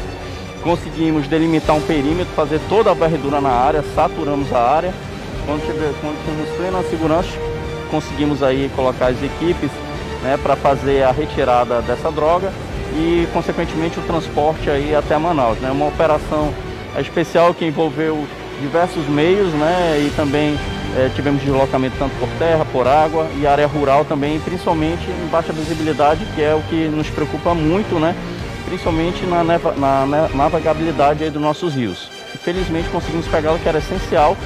Conseguimos 0.62 1.28
delimitar 1.28 1.76
um 1.76 1.82
perímetro, 1.82 2.32
fazer 2.34 2.58
toda 2.68 2.90
a 2.90 2.94
varredura 2.94 3.42
na 3.42 3.50
área, 3.50 3.84
saturamos 3.94 4.50
a 4.54 4.58
área. 4.58 4.94
Quando, 5.44 5.60
tiver, 5.66 5.92
quando 6.00 6.16
temos 6.24 6.56
plena 6.56 6.82
segurança, 6.84 7.28
conseguimos 7.90 8.42
aí 8.42 8.70
colocar 8.74 9.08
as 9.08 9.22
equipes 9.22 9.70
né, 10.22 10.38
para 10.42 10.56
fazer 10.56 11.02
a 11.02 11.12
retirada 11.12 11.82
dessa 11.82 12.10
droga 12.10 12.50
e, 12.96 13.28
consequentemente, 13.34 13.98
o 13.98 14.02
transporte 14.02 14.70
aí 14.70 14.94
até 14.94 15.16
Manaus. 15.18 15.58
Né? 15.58 15.70
Uma 15.70 15.88
operação 15.88 16.52
especial 16.98 17.52
que 17.52 17.66
envolveu 17.66 18.26
diversos 18.60 19.06
meios 19.06 19.52
né? 19.52 20.04
e 20.06 20.10
também 20.16 20.58
é, 20.98 21.08
tivemos 21.14 21.40
deslocamento 21.42 21.96
tanto 21.96 22.14
por 22.18 22.28
terra, 22.40 22.64
por 22.64 22.88
água 22.88 23.28
e 23.38 23.46
área 23.46 23.66
rural 23.66 24.04
também, 24.04 24.40
principalmente 24.40 25.08
em 25.08 25.28
baixa 25.28 25.52
visibilidade, 25.52 26.24
que 26.34 26.42
é 26.42 26.52
o 26.54 26.60
que 26.62 26.88
nos 26.88 27.08
preocupa 27.08 27.54
muito, 27.54 28.00
né? 28.00 28.16
principalmente 28.66 29.24
na, 29.24 29.44
neva, 29.44 29.72
na, 29.76 30.04
na 30.04 30.28
navegabilidade 30.28 31.30
dos 31.30 31.40
nossos 31.40 31.74
rios. 31.74 32.10
Infelizmente 32.34 32.88
conseguimos 32.90 33.28
pegá-lo, 33.28 33.58
que 33.60 33.68
era 33.68 33.78
essencial 33.78 34.36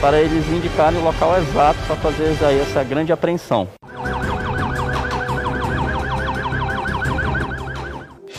para 0.00 0.20
eles 0.20 0.46
indicarem 0.48 0.98
o 0.98 1.02
local 1.02 1.36
exato 1.38 1.78
para 1.86 1.96
fazer 1.96 2.36
aí 2.42 2.60
essa 2.60 2.84
grande 2.84 3.12
apreensão. 3.12 3.68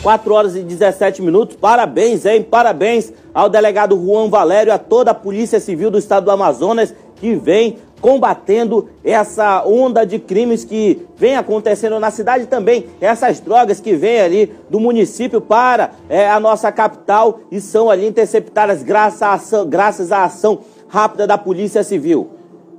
4 0.02 0.32
horas 0.32 0.56
e 0.56 0.62
17 0.62 1.20
minutos. 1.20 1.56
Parabéns, 1.56 2.24
hein? 2.24 2.42
Parabéns 2.42 3.12
ao 3.34 3.48
delegado 3.48 3.94
Juan 3.94 4.30
Valério, 4.30 4.72
a 4.72 4.78
toda 4.78 5.10
a 5.10 5.14
Polícia 5.14 5.60
Civil 5.60 5.90
do 5.90 5.98
Estado 5.98 6.24
do 6.24 6.30
Amazonas 6.30 6.94
que 7.20 7.34
vem 7.34 7.78
combatendo 8.00 8.88
essa 9.04 9.64
onda 9.66 10.04
de 10.04 10.18
crimes 10.18 10.64
que 10.64 11.06
vem 11.16 11.36
acontecendo 11.36 11.98
na 11.98 12.10
cidade 12.10 12.46
também, 12.46 12.86
essas 13.00 13.40
drogas 13.40 13.80
que 13.80 13.94
vêm 13.94 14.20
ali 14.20 14.52
do 14.70 14.78
município 14.78 15.40
para 15.40 15.90
é, 16.08 16.28
a 16.28 16.38
nossa 16.38 16.70
capital 16.70 17.40
e 17.50 17.60
são 17.60 17.90
ali 17.90 18.06
interceptadas 18.06 18.82
graças 18.82 19.22
à 19.22 19.32
ação, 19.32 19.66
graças 19.68 20.12
à 20.12 20.24
ação 20.24 20.60
rápida 20.88 21.26
da 21.26 21.36
Polícia 21.36 21.82
Civil. 21.82 22.30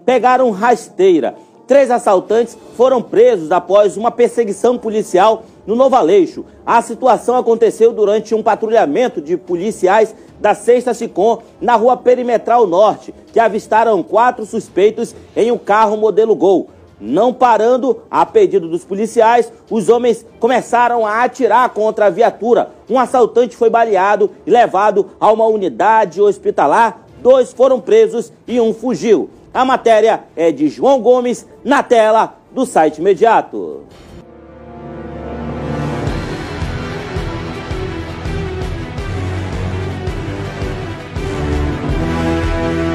Pegaram 0.06 0.50
rasteira. 0.52 1.36
Três 1.70 1.92
assaltantes 1.92 2.58
foram 2.76 3.00
presos 3.00 3.52
após 3.52 3.96
uma 3.96 4.10
perseguição 4.10 4.76
policial 4.76 5.44
no 5.68 5.76
Novo 5.76 5.96
Aleixo. 5.96 6.44
A 6.66 6.82
situação 6.82 7.36
aconteceu 7.36 7.94
durante 7.94 8.34
um 8.34 8.42
patrulhamento 8.42 9.22
de 9.22 9.38
policiais 9.38 10.16
da 10.40 10.56
Sexta 10.56 10.96
Sicom 10.96 11.44
na 11.62 11.76
rua 11.76 11.96
Perimetral 11.96 12.66
Norte, 12.66 13.14
que 13.32 13.40
avistaram 13.40 14.02
quatro 14.02 14.48
suspeitos 14.48 15.14
em 15.36 15.52
um 15.52 15.60
carro 15.60 15.96
modelo 15.96 16.36
Gol. 16.36 16.72
Não 17.00 17.32
parando, 17.32 18.02
a 18.10 18.26
pedido 18.26 18.68
dos 18.68 18.84
policiais, 18.84 19.54
os 19.70 19.90
homens 19.90 20.26
começaram 20.40 21.06
a 21.06 21.24
atirar 21.24 21.70
contra 21.70 22.08
a 22.08 22.10
viatura. 22.10 22.72
Um 22.90 22.98
assaltante 22.98 23.56
foi 23.56 23.70
baleado 23.70 24.32
e 24.44 24.50
levado 24.50 25.12
a 25.20 25.32
uma 25.32 25.46
unidade 25.46 26.20
hospitalar. 26.20 27.06
Dois 27.22 27.54
foram 27.54 27.80
presos 27.80 28.34
e 28.48 28.60
um 28.60 28.74
fugiu. 28.74 29.30
A 29.54 29.66
matéria 29.66 30.24
é 30.36 30.52
de 30.52 30.70
João 30.70 31.02
Gomes, 31.02 31.48
na 31.64 31.82
tela 31.82 32.36
do 32.52 32.66
site 32.66 33.00
imediato. 33.00 33.84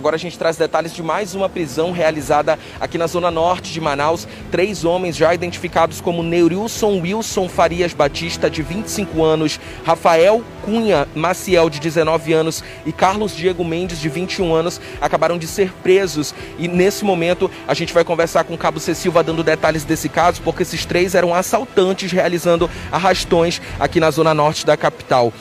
Agora 0.05 0.17
a 0.17 0.19
gente 0.19 0.39
traz 0.39 0.59
detalhes 0.59 0.93
de 0.93 1.03
mais 1.03 1.35
uma 1.35 1.49
prisão 1.49 1.91
realizada 1.91 2.59
aqui 2.79 2.99
na 2.99 3.07
zona 3.07 3.31
norte 3.31 3.73
de 3.73 3.81
Manaus. 3.81 4.29
Três 4.51 4.85
homens 4.85 5.17
já 5.17 5.33
identificados 5.33 5.99
como 5.99 6.23
Neurilson 6.23 7.01
Wilson 7.01 7.49
Farias 7.49 7.95
Batista, 7.95 8.51
de 8.51 8.61
25 8.61 9.25
anos, 9.25 9.59
Rafael 9.83 10.45
Cunha 10.63 11.09
Maciel, 11.15 11.71
de 11.71 11.81
19 11.81 12.35
anos, 12.35 12.63
e 12.85 12.93
Carlos 12.93 13.35
Diego 13.35 13.65
Mendes, 13.65 13.99
de 13.99 14.11
21 14.11 14.55
anos, 14.55 14.79
acabaram 15.01 15.39
de 15.39 15.47
ser 15.47 15.73
presos. 15.83 16.35
E 16.59 16.69
nesse 16.69 17.03
momento 17.03 17.51
a 17.67 17.73
gente 17.73 17.95
vai 17.95 18.05
conversar 18.05 18.45
com 18.45 18.53
o 18.53 18.59
Cabo 18.59 18.79
C. 18.79 18.95
Silva 18.95 19.23
dando 19.23 19.43
detalhes 19.43 19.85
desse 19.85 20.11
caso, 20.11 20.43
porque 20.43 20.65
esses 20.65 20.85
três 20.85 21.15
eram 21.15 21.35
assaltantes 21.35 22.13
realizando 22.13 22.69
arrastões 22.93 23.59
aqui 23.81 23.99
na 23.99 24.11
zona 24.11 24.35
norte 24.35 24.67
da 24.67 24.77
capital. 24.77 25.33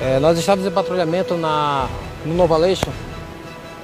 É, 0.00 0.18
nós 0.18 0.38
estávamos 0.38 0.66
em 0.66 0.72
patrulhamento 0.72 1.36
na, 1.36 1.90
no 2.24 2.32
Novo 2.32 2.54
Aleixo, 2.54 2.86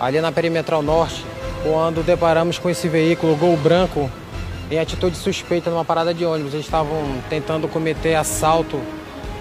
ali 0.00 0.20
na 0.20 0.32
perimetral 0.32 0.82
norte, 0.82 1.24
quando 1.62 2.02
deparamos 2.02 2.58
com 2.58 2.70
esse 2.70 2.88
veículo 2.88 3.36
Gol 3.36 3.56
Branco 3.58 4.10
em 4.70 4.78
atitude 4.78 5.16
suspeita 5.16 5.68
numa 5.68 5.84
parada 5.84 6.14
de 6.14 6.24
ônibus. 6.24 6.54
Eles 6.54 6.64
estavam 6.64 7.02
tentando 7.28 7.68
cometer 7.68 8.14
assalto 8.14 8.80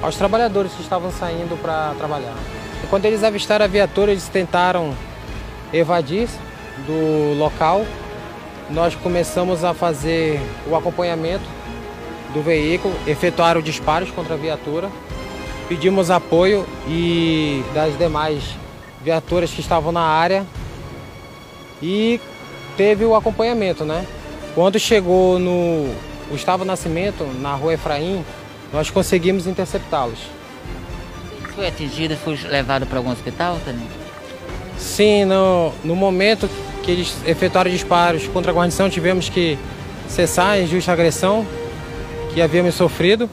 aos 0.02 0.16
trabalhadores 0.16 0.74
que 0.74 0.82
estavam 0.82 1.12
saindo 1.12 1.60
para 1.62 1.94
trabalhar. 1.98 2.36
E 2.84 2.88
quando 2.88 3.06
eles 3.06 3.24
avistaram 3.24 3.64
a 3.64 3.68
viatura, 3.68 4.12
eles 4.12 4.28
tentaram 4.28 4.94
evadir 5.72 6.28
do 6.86 7.38
local. 7.38 7.86
Nós 8.70 8.96
começamos 8.96 9.64
a 9.64 9.74
fazer 9.74 10.42
o 10.68 10.76
acompanhamento 10.76 11.46
do 12.34 12.42
veículo, 12.42 12.94
efetuar 13.08 13.62
disparos 13.62 14.12
contra 14.12 14.34
a 14.34 14.38
viatura. 14.38 14.90
Pedimos 15.68 16.10
apoio 16.10 16.66
e 16.88 17.64
das 17.74 17.96
demais 17.98 18.44
viaturas 19.04 19.52
que 19.52 19.62
estavam 19.62 19.92
na 19.92 20.02
área 20.02 20.46
e 21.82 22.20
teve 22.76 23.06
o 23.06 23.16
acompanhamento, 23.16 23.86
né? 23.86 24.06
Quando 24.56 24.80
chegou 24.80 25.40
no 25.40 25.94
Gustavo 26.30 26.66
Nascimento, 26.66 27.24
na 27.40 27.54
rua 27.56 27.74
Efraim, 27.74 28.24
nós 28.74 28.90
conseguimos 28.90 29.48
interceptá-los. 29.48 30.20
Foi 31.56 31.68
atingido, 31.68 32.16
foi 32.18 32.38
levado 32.48 32.86
para 32.86 32.98
algum 32.98 33.12
hospital 33.12 33.58
também? 33.66 33.88
Sim, 34.78 35.26
no, 35.26 35.74
no 35.84 35.96
momento 35.96 36.50
que 36.84 36.92
eles 36.92 37.18
efetuaram 37.26 37.70
disparos 37.70 38.28
contra 38.28 38.52
a 38.52 38.56
guarnição, 38.56 38.90
tivemos 38.90 39.30
que 39.30 39.58
cessar 40.08 40.52
a 40.52 40.62
injusta 40.62 40.92
agressão 40.92 41.46
que 42.34 42.42
havíamos 42.42 42.76
sofrido. 42.76 43.30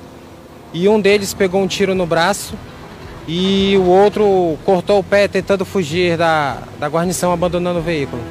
E 0.73 0.89
um 0.89 1.01
deles 1.01 1.33
pegou 1.33 1.63
um 1.63 1.67
tiro 1.67 1.95
no 1.95 2.05
braço 2.05 2.55
e 3.27 3.77
o 3.79 3.85
outro 3.85 4.57
cortou 4.65 5.01
o 5.01 5.05
pé 5.05 5.27
tentando 5.27 5.65
fugir 5.65 6.17
da, 6.17 6.59
da 6.79 6.89
guarnição, 6.89 7.33
abandonando 7.33 7.81
o 7.81 7.83
veículo. 7.83 8.23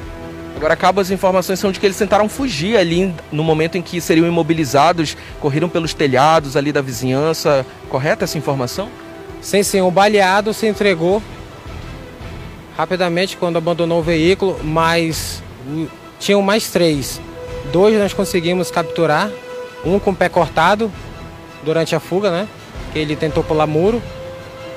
Agora, 0.56 0.72
acaba 0.72 1.02
as 1.02 1.10
informações 1.10 1.58
são 1.58 1.70
de 1.70 1.78
que 1.78 1.84
eles 1.84 1.98
tentaram 1.98 2.30
fugir 2.30 2.78
ali 2.78 3.14
no 3.30 3.44
momento 3.44 3.76
em 3.76 3.82
que 3.82 4.00
seriam 4.00 4.26
imobilizados, 4.26 5.14
correram 5.38 5.68
pelos 5.68 5.92
telhados 5.92 6.56
ali 6.56 6.72
da 6.72 6.80
vizinhança. 6.80 7.66
Correta 7.90 8.24
essa 8.24 8.38
informação? 8.38 8.88
Sim, 9.42 9.62
sim. 9.62 9.82
O 9.82 9.90
baleado 9.90 10.54
se 10.54 10.66
entregou 10.66 11.22
rapidamente 12.74 13.36
quando 13.36 13.58
abandonou 13.58 13.98
o 13.98 14.02
veículo, 14.02 14.58
mas 14.64 15.42
tinham 16.18 16.40
mais 16.40 16.70
três. 16.70 17.20
Dois 17.70 17.98
nós 17.98 18.14
conseguimos 18.14 18.70
capturar, 18.70 19.30
um 19.84 19.98
com 19.98 20.10
o 20.10 20.16
pé 20.16 20.30
cortado 20.30 20.90
durante 21.64 21.94
a 21.94 22.00
fuga, 22.00 22.30
né? 22.30 22.48
Que 22.94 22.98
ele 22.98 23.14
tentou 23.14 23.44
pular 23.44 23.66
muro. 23.66 24.02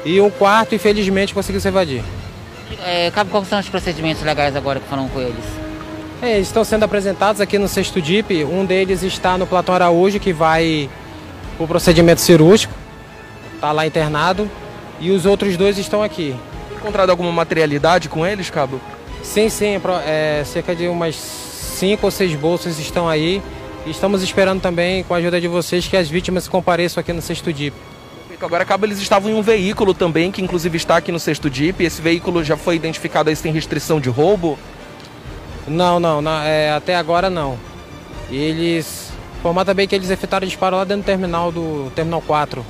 E 0.05 0.19
o 0.21 0.31
quarto, 0.31 0.75
infelizmente, 0.75 1.33
conseguiu 1.33 1.59
se 1.59 1.67
evadir. 1.67 2.03
É, 2.85 3.11
quais 3.11 3.47
são 3.47 3.59
os 3.59 3.69
procedimentos 3.69 4.23
legais 4.23 4.55
agora 4.55 4.79
que 4.79 4.87
falam 4.87 5.09
com 5.09 5.19
eles? 5.19 5.43
É, 6.21 6.35
eles 6.35 6.47
estão 6.47 6.63
sendo 6.63 6.83
apresentados 6.83 7.41
aqui 7.41 7.57
no 7.57 7.67
sexto 7.67 8.01
DIP. 8.01 8.43
Um 8.43 8.65
deles 8.65 9.03
está 9.03 9.37
no 9.37 9.47
Platão 9.47 9.75
Araújo, 9.75 10.19
que 10.19 10.33
vai 10.33 10.89
o 11.57 11.67
procedimento 11.67 12.21
cirúrgico. 12.21 12.73
Está 13.55 13.71
lá 13.71 13.85
internado. 13.85 14.49
E 14.99 15.11
os 15.11 15.25
outros 15.25 15.55
dois 15.55 15.77
estão 15.77 16.03
aqui. 16.03 16.35
Encontrado 16.75 17.09
alguma 17.09 17.31
materialidade 17.31 18.09
com 18.09 18.25
eles, 18.25 18.49
Cabo? 18.49 18.79
Sim, 19.23 19.49
sim. 19.49 19.79
É, 20.05 20.43
cerca 20.45 20.75
de 20.75 20.87
umas 20.87 21.15
cinco 21.15 22.07
ou 22.07 22.11
seis 22.11 22.35
bolsas 22.35 22.79
estão 22.79 23.07
aí. 23.07 23.41
E 23.85 23.91
estamos 23.91 24.21
esperando 24.21 24.61
também, 24.61 25.03
com 25.03 25.13
a 25.13 25.17
ajuda 25.17 25.39
de 25.39 25.47
vocês, 25.47 25.87
que 25.87 25.95
as 25.95 26.09
vítimas 26.09 26.47
compareçam 26.47 26.99
aqui 26.99 27.13
no 27.13 27.21
sexto 27.21 27.51
DIP. 27.51 27.75
Agora, 28.41 28.63
Cabo, 28.63 28.85
eles 28.85 28.99
estavam 28.99 29.29
em 29.29 29.33
um 29.33 29.41
veículo 29.41 29.93
também, 29.93 30.31
que 30.31 30.41
inclusive 30.41 30.77
está 30.77 30.97
aqui 30.97 31.11
no 31.11 31.19
sexto 31.19 31.49
DIP. 31.49 31.83
Esse 31.83 32.01
veículo 32.01 32.43
já 32.43 32.55
foi 32.55 32.75
identificado 32.75 33.29
aí 33.29 33.35
sem 33.35 33.51
restrição 33.51 33.99
de 33.99 34.09
roubo? 34.09 34.57
Não, 35.67 35.99
não, 35.99 36.21
não 36.21 36.41
é, 36.41 36.71
até 36.71 36.95
agora 36.95 37.29
não. 37.29 37.59
Eles. 38.31 39.11
Informar 39.39 39.65
também 39.65 39.87
que 39.87 39.95
eles 39.95 40.09
efetuaram 40.09 40.47
disparo 40.47 40.75
lá 40.75 40.83
dentro 40.83 41.03
do 41.03 41.05
terminal 41.05 41.51
do 41.51 41.91
Terminal 41.95 42.21
4 42.21 42.65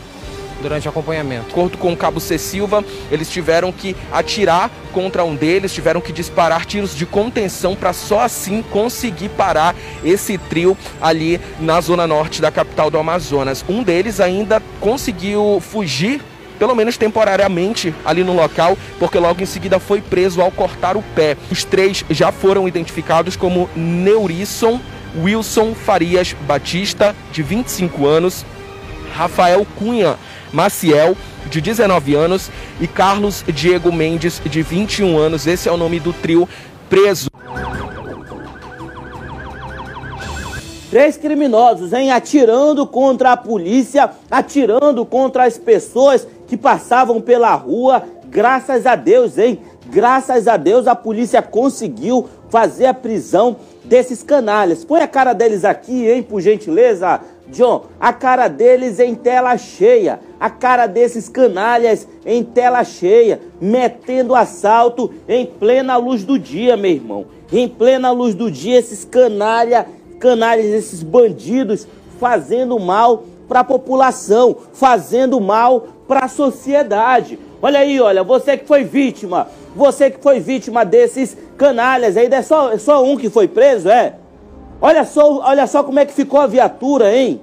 durante 0.61 0.87
o 0.87 0.89
acompanhamento. 0.89 1.45
De 1.45 1.51
acordo 1.51 1.77
com 1.77 1.93
o 1.93 1.97
cabo 1.97 2.19
C. 2.19 2.37
Silva, 2.37 2.83
eles 3.11 3.29
tiveram 3.29 3.71
que 3.71 3.95
atirar 4.11 4.69
contra 4.93 5.23
um 5.23 5.35
deles, 5.35 5.73
tiveram 5.73 6.01
que 6.01 6.11
disparar 6.11 6.65
tiros 6.65 6.95
de 6.95 7.05
contenção 7.05 7.75
para 7.75 7.93
só 7.93 8.21
assim 8.21 8.61
conseguir 8.61 9.29
parar 9.29 9.75
esse 10.03 10.37
trio 10.37 10.77
ali 11.01 11.39
na 11.59 11.79
zona 11.81 12.07
norte 12.07 12.41
da 12.41 12.51
capital 12.51 12.89
do 12.89 12.97
Amazonas. 12.97 13.63
Um 13.67 13.83
deles 13.83 14.19
ainda 14.19 14.61
conseguiu 14.79 15.61
fugir 15.61 16.21
pelo 16.57 16.75
menos 16.75 16.97
temporariamente 16.97 17.95
ali 18.03 18.21
no 18.21 18.33
local, 18.33 18.77
porque 18.99 19.17
logo 19.17 19.41
em 19.41 19.45
seguida 19.45 19.79
foi 19.79 20.01
preso 20.01 20.41
ao 20.41 20.51
cortar 20.51 20.97
o 20.97 21.01
pé. 21.01 21.37
Os 21.49 21.63
três 21.63 22.03
já 22.09 22.33
foram 22.33 22.67
identificados 22.67 23.37
como 23.37 23.69
Neurisson 23.73 24.81
Wilson 25.17 25.73
Farias 25.73 26.35
Batista, 26.45 27.15
de 27.31 27.41
25 27.41 28.05
anos, 28.05 28.45
Rafael 29.15 29.65
Cunha 29.77 30.17
Maciel, 30.51 31.15
de 31.49 31.61
19 31.61 32.15
anos, 32.15 32.49
e 32.79 32.87
Carlos 32.87 33.43
Diego 33.47 33.91
Mendes, 33.91 34.41
de 34.45 34.61
21 34.61 35.17
anos. 35.17 35.47
Esse 35.47 35.69
é 35.69 35.71
o 35.71 35.77
nome 35.77 35.99
do 35.99 36.13
trio 36.13 36.47
preso. 36.89 37.29
Três 40.89 41.17
criminosos, 41.17 41.93
hein? 41.93 42.11
Atirando 42.11 42.87
contra 42.87 43.33
a 43.33 43.37
polícia, 43.37 44.09
atirando 44.29 45.05
contra 45.05 45.43
as 45.43 45.55
pessoas 45.55 46.27
que 46.47 46.57
passavam 46.57 47.21
pela 47.21 47.53
rua. 47.53 48.03
Graças 48.27 48.87
a 48.87 48.95
Deus, 48.95 49.37
hein? 49.37 49.59
Graças 49.85 50.47
a 50.47 50.57
Deus 50.57 50.87
a 50.87 50.95
polícia 50.95 51.41
conseguiu 51.41 52.27
fazer 52.49 52.87
a 52.87 52.93
prisão 52.93 53.57
desses 53.89 54.21
canalhas. 54.21 54.85
Põe 54.85 55.01
a 55.01 55.07
cara 55.07 55.33
deles 55.33 55.65
aqui, 55.65 56.07
hein, 56.07 56.21
por 56.21 56.39
gentileza, 56.39 57.19
John. 57.47 57.85
A 57.99 58.13
cara 58.13 58.47
deles 58.47 58.99
em 58.99 59.15
tela 59.15 59.57
cheia. 59.57 60.19
A 60.39 60.49
cara 60.49 60.85
desses 60.85 61.27
canalhas 61.27 62.07
em 62.25 62.43
tela 62.43 62.83
cheia, 62.83 63.41
metendo 63.59 64.35
assalto 64.35 65.11
em 65.27 65.45
plena 65.45 65.97
luz 65.97 66.23
do 66.23 66.37
dia, 66.37 66.77
meu 66.77 66.91
irmão. 66.91 67.25
Em 67.51 67.67
plena 67.67 68.11
luz 68.11 68.35
do 68.35 68.51
dia, 68.51 68.77
esses 68.77 69.03
canalha, 69.03 69.87
canalhas, 70.19 70.67
esses 70.67 71.01
bandidos 71.01 71.87
fazendo 72.19 72.79
mal 72.79 73.23
para 73.47 73.61
a 73.61 73.63
população, 73.63 74.55
fazendo 74.71 75.41
mal 75.41 75.87
para 76.07 76.25
a 76.25 76.29
sociedade. 76.29 77.39
Olha 77.61 77.79
aí, 77.79 77.99
olha, 77.99 78.23
você 78.23 78.55
que 78.55 78.65
foi 78.65 78.83
vítima, 78.83 79.47
você 79.75 80.11
que 80.11 80.21
foi 80.21 80.39
vítima 80.39 80.85
desses 80.85 81.35
canalhas 81.59 82.15
aí, 82.15 82.27
é 82.31 82.41
só, 82.41 82.75
só 82.77 83.03
um 83.03 83.17
que 83.17 83.29
foi 83.29 83.47
preso, 83.47 83.89
é? 83.89 84.15
Olha 84.81 85.03
só, 85.03 85.41
olha 85.41 85.67
só 85.67 85.83
como 85.83 85.99
é 85.99 86.05
que 86.05 86.13
ficou 86.13 86.39
a 86.39 86.47
viatura, 86.47 87.13
hein? 87.13 87.41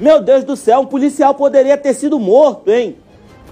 Meu 0.00 0.22
Deus 0.22 0.44
do 0.44 0.54
céu, 0.54 0.80
um 0.80 0.86
policial 0.86 1.34
poderia 1.34 1.76
ter 1.76 1.92
sido 1.92 2.18
morto, 2.18 2.70
hein? 2.70 2.96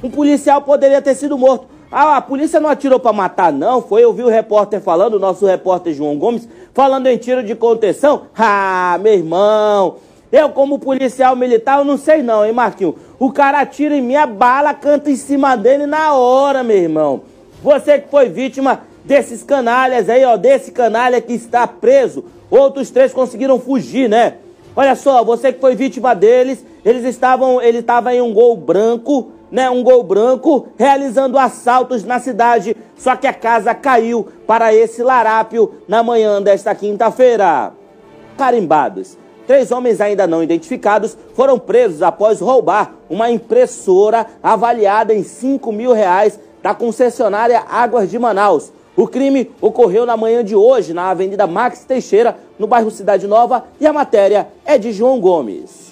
Um 0.02 0.08
policial 0.08 0.62
poderia 0.62 1.02
ter 1.02 1.16
sido 1.16 1.36
morto. 1.36 1.66
Ah, 1.90 2.16
a 2.16 2.20
polícia 2.20 2.60
não 2.60 2.70
atirou 2.70 3.00
para 3.00 3.12
matar, 3.12 3.52
não. 3.52 3.82
Foi, 3.82 4.04
eu 4.04 4.12
vi 4.12 4.22
o 4.22 4.28
repórter 4.28 4.80
falando, 4.80 5.14
o 5.14 5.18
nosso 5.18 5.46
repórter 5.46 5.92
João 5.92 6.16
Gomes, 6.16 6.48
falando 6.72 7.08
em 7.08 7.16
tiro 7.16 7.42
de 7.42 7.54
contenção. 7.54 8.22
Ah, 8.36 8.98
meu 9.02 9.14
irmão, 9.14 9.96
eu 10.30 10.50
como 10.50 10.78
policial 10.78 11.34
militar, 11.34 11.78
eu 11.78 11.84
não 11.84 11.96
sei 11.96 12.22
não, 12.22 12.44
hein, 12.44 12.52
Marquinhos? 12.52 12.94
O 13.18 13.32
cara 13.32 13.60
atira 13.60 13.96
em 13.96 14.02
mim, 14.02 14.16
a 14.16 14.26
bala 14.26 14.74
canta 14.74 15.10
em 15.10 15.16
cima 15.16 15.56
dele 15.56 15.86
na 15.86 16.12
hora, 16.14 16.62
meu 16.62 16.76
irmão. 16.76 17.22
Você 17.62 17.98
que 17.98 18.08
foi 18.08 18.28
vítima 18.28 18.80
desses 19.04 19.42
canalhas 19.42 20.08
aí, 20.08 20.24
ó, 20.24 20.36
desse 20.36 20.72
canalha 20.72 21.20
que 21.20 21.34
está 21.34 21.66
preso. 21.66 22.24
Outros 22.50 22.90
três 22.90 23.12
conseguiram 23.12 23.58
fugir, 23.60 24.08
né? 24.08 24.34
Olha 24.74 24.96
só, 24.96 25.22
você 25.22 25.52
que 25.52 25.60
foi 25.60 25.76
vítima 25.76 26.14
deles, 26.14 26.64
eles 26.84 27.04
estavam, 27.04 27.60
ele 27.62 27.78
estava 27.78 28.12
em 28.14 28.20
um 28.20 28.32
gol 28.32 28.56
branco, 28.56 29.30
né? 29.50 29.70
Um 29.70 29.82
gol 29.82 30.02
branco, 30.02 30.68
realizando 30.76 31.38
assaltos 31.38 32.02
na 32.02 32.18
cidade. 32.18 32.76
Só 32.96 33.14
que 33.14 33.26
a 33.26 33.32
casa 33.32 33.74
caiu 33.74 34.26
para 34.46 34.74
esse 34.74 35.02
larápio 35.02 35.74
na 35.86 36.02
manhã 36.02 36.42
desta 36.42 36.74
quinta-feira. 36.74 37.72
Carimbados. 38.36 39.16
Três 39.46 39.70
homens 39.70 40.00
ainda 40.00 40.26
não 40.26 40.42
identificados 40.42 41.16
foram 41.34 41.58
presos 41.58 42.02
após 42.02 42.40
roubar 42.40 42.94
uma 43.10 43.30
impressora 43.30 44.26
avaliada 44.42 45.14
em 45.14 45.22
5 45.22 45.70
mil 45.70 45.92
reais 45.92 46.40
da 46.62 46.74
concessionária 46.74 47.62
Águas 47.68 48.10
de 48.10 48.18
Manaus. 48.18 48.72
O 48.96 49.08
crime 49.08 49.50
ocorreu 49.60 50.06
na 50.06 50.16
manhã 50.16 50.44
de 50.44 50.54
hoje 50.54 50.94
na 50.94 51.10
Avenida 51.10 51.46
Max 51.46 51.84
Teixeira, 51.84 52.38
no 52.58 52.66
bairro 52.66 52.90
Cidade 52.90 53.26
Nova, 53.26 53.64
e 53.80 53.86
a 53.86 53.92
matéria 53.92 54.48
é 54.64 54.78
de 54.78 54.92
João 54.92 55.20
Gomes. 55.20 55.83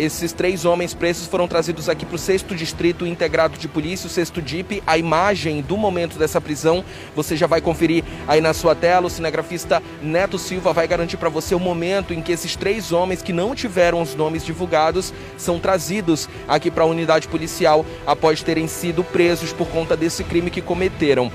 Esses 0.00 0.32
três 0.32 0.64
homens 0.64 0.94
presos 0.94 1.26
foram 1.26 1.46
trazidos 1.46 1.86
aqui 1.86 2.06
para 2.06 2.14
o 2.14 2.18
sexto 2.18 2.54
distrito 2.54 3.06
integrado 3.06 3.58
de 3.58 3.68
polícia, 3.68 4.06
o 4.06 4.10
sexto 4.10 4.40
DIP. 4.40 4.82
A 4.86 4.96
imagem 4.96 5.60
do 5.60 5.76
momento 5.76 6.18
dessa 6.18 6.40
prisão 6.40 6.82
você 7.14 7.36
já 7.36 7.46
vai 7.46 7.60
conferir 7.60 8.02
aí 8.26 8.40
na 8.40 8.54
sua 8.54 8.74
tela. 8.74 9.08
O 9.08 9.10
cinegrafista 9.10 9.82
Neto 10.00 10.38
Silva 10.38 10.72
vai 10.72 10.88
garantir 10.88 11.18
para 11.18 11.28
você 11.28 11.54
o 11.54 11.60
momento 11.60 12.14
em 12.14 12.22
que 12.22 12.32
esses 12.32 12.56
três 12.56 12.92
homens 12.92 13.20
que 13.20 13.30
não 13.30 13.54
tiveram 13.54 14.00
os 14.00 14.14
nomes 14.14 14.42
divulgados 14.42 15.12
são 15.36 15.60
trazidos 15.60 16.30
aqui 16.48 16.70
para 16.70 16.84
a 16.84 16.86
unidade 16.86 17.28
policial 17.28 17.84
após 18.06 18.42
terem 18.42 18.66
sido 18.66 19.04
presos 19.04 19.52
por 19.52 19.68
conta 19.68 19.98
desse 19.98 20.24
crime 20.24 20.50
que 20.50 20.62
cometeram. 20.62 21.30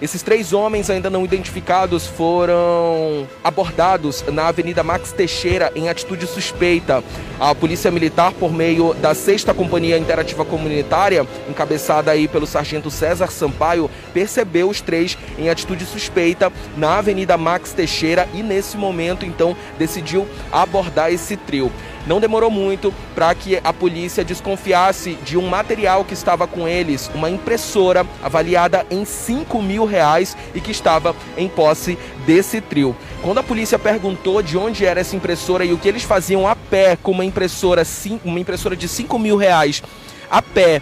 Esses 0.00 0.22
três 0.22 0.52
homens 0.52 0.88
ainda 0.88 1.10
não 1.10 1.24
identificados 1.24 2.06
foram 2.06 3.26
abordados 3.42 4.24
na 4.28 4.46
Avenida 4.46 4.84
Max 4.84 5.10
Teixeira 5.10 5.72
em 5.74 5.88
atitude 5.88 6.24
suspeita. 6.24 7.02
A 7.40 7.52
Polícia 7.52 7.90
Militar, 7.90 8.32
por 8.32 8.52
meio 8.52 8.94
da 8.94 9.12
Sexta 9.12 9.52
Companhia 9.52 9.98
Interativa 9.98 10.44
Comunitária, 10.44 11.26
encabeçada 11.48 12.12
aí 12.12 12.28
pelo 12.28 12.46
Sargento 12.46 12.92
César 12.92 13.32
Sampaio, 13.32 13.90
percebeu 14.14 14.68
os 14.68 14.80
três 14.80 15.18
em 15.36 15.50
atitude 15.50 15.84
suspeita 15.84 16.52
na 16.76 16.98
Avenida 16.98 17.36
Max 17.36 17.72
Teixeira 17.72 18.28
e 18.32 18.40
nesse 18.40 18.76
momento 18.76 19.26
então 19.26 19.56
decidiu 19.78 20.28
abordar 20.52 21.12
esse 21.12 21.36
trio. 21.36 21.72
Não 22.08 22.20
demorou 22.20 22.50
muito 22.50 22.92
para 23.14 23.34
que 23.34 23.60
a 23.62 23.70
polícia 23.70 24.24
desconfiasse 24.24 25.12
de 25.22 25.36
um 25.36 25.46
material 25.46 26.06
que 26.06 26.14
estava 26.14 26.46
com 26.46 26.66
eles, 26.66 27.10
uma 27.14 27.28
impressora 27.28 28.06
avaliada 28.22 28.86
em 28.90 29.04
5 29.04 29.62
mil 29.62 29.84
reais 29.84 30.34
e 30.54 30.60
que 30.60 30.70
estava 30.70 31.14
em 31.36 31.50
posse 31.50 31.98
desse 32.24 32.62
trio. 32.62 32.96
Quando 33.20 33.38
a 33.38 33.42
polícia 33.42 33.78
perguntou 33.78 34.40
de 34.40 34.56
onde 34.56 34.86
era 34.86 35.00
essa 35.00 35.14
impressora 35.14 35.66
e 35.66 35.72
o 35.74 35.76
que 35.76 35.86
eles 35.86 36.02
faziam 36.02 36.48
a 36.48 36.56
pé 36.56 36.96
com 36.96 37.10
uma 37.10 37.26
impressora, 37.26 37.82
uma 38.24 38.40
impressora 38.40 38.74
de 38.74 38.88
5 38.88 39.18
mil 39.18 39.36
reais 39.36 39.82
a 40.30 40.40
pé, 40.40 40.80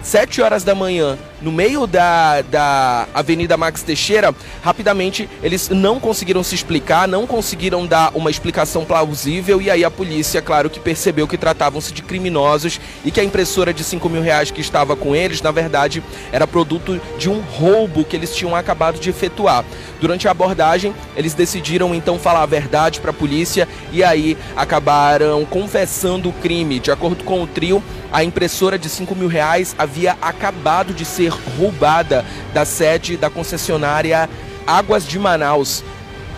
7 0.00 0.40
horas 0.40 0.62
da 0.62 0.76
manhã, 0.76 1.18
no 1.40 1.52
meio 1.52 1.86
da, 1.86 2.42
da 2.42 3.08
Avenida 3.14 3.56
Max 3.56 3.82
Teixeira, 3.82 4.34
rapidamente 4.62 5.28
eles 5.42 5.68
não 5.68 6.00
conseguiram 6.00 6.42
se 6.42 6.54
explicar, 6.54 7.06
não 7.06 7.26
conseguiram 7.26 7.86
dar 7.86 8.12
uma 8.14 8.30
explicação 8.30 8.84
plausível 8.84 9.60
e 9.62 9.70
aí 9.70 9.84
a 9.84 9.90
polícia, 9.90 10.42
claro, 10.42 10.68
que 10.68 10.80
percebeu 10.80 11.28
que 11.28 11.38
tratavam-se 11.38 11.92
de 11.92 12.02
criminosos 12.02 12.80
e 13.04 13.10
que 13.10 13.20
a 13.20 13.24
impressora 13.24 13.72
de 13.72 13.84
5 13.84 14.08
mil 14.08 14.22
reais 14.22 14.50
que 14.50 14.60
estava 14.60 14.96
com 14.96 15.14
eles, 15.14 15.40
na 15.40 15.50
verdade, 15.50 16.02
era 16.32 16.46
produto 16.46 17.00
de 17.18 17.30
um 17.30 17.40
roubo 17.40 18.04
que 18.04 18.16
eles 18.16 18.34
tinham 18.34 18.56
acabado 18.56 18.98
de 18.98 19.10
efetuar. 19.10 19.64
Durante 20.00 20.28
a 20.28 20.30
abordagem, 20.30 20.94
eles 21.16 21.34
decidiram 21.34 21.94
então 21.94 22.18
falar 22.18 22.42
a 22.42 22.46
verdade 22.46 23.00
para 23.00 23.10
a 23.10 23.14
polícia 23.14 23.68
e 23.92 24.02
aí 24.02 24.36
acabaram 24.56 25.44
confessando 25.44 26.28
o 26.28 26.32
crime. 26.32 26.78
De 26.78 26.90
acordo 26.90 27.24
com 27.24 27.42
o 27.42 27.46
trio, 27.46 27.82
a 28.12 28.24
impressora 28.24 28.78
de 28.78 28.88
5 28.88 29.14
mil 29.14 29.28
reais 29.28 29.74
havia 29.78 30.16
acabado 30.20 30.94
de 30.94 31.04
ser 31.04 31.27
roubada 31.28 32.24
da 32.52 32.64
sede 32.64 33.16
da 33.16 33.30
concessionária 33.30 34.28
Águas 34.66 35.06
de 35.06 35.18
Manaus 35.18 35.82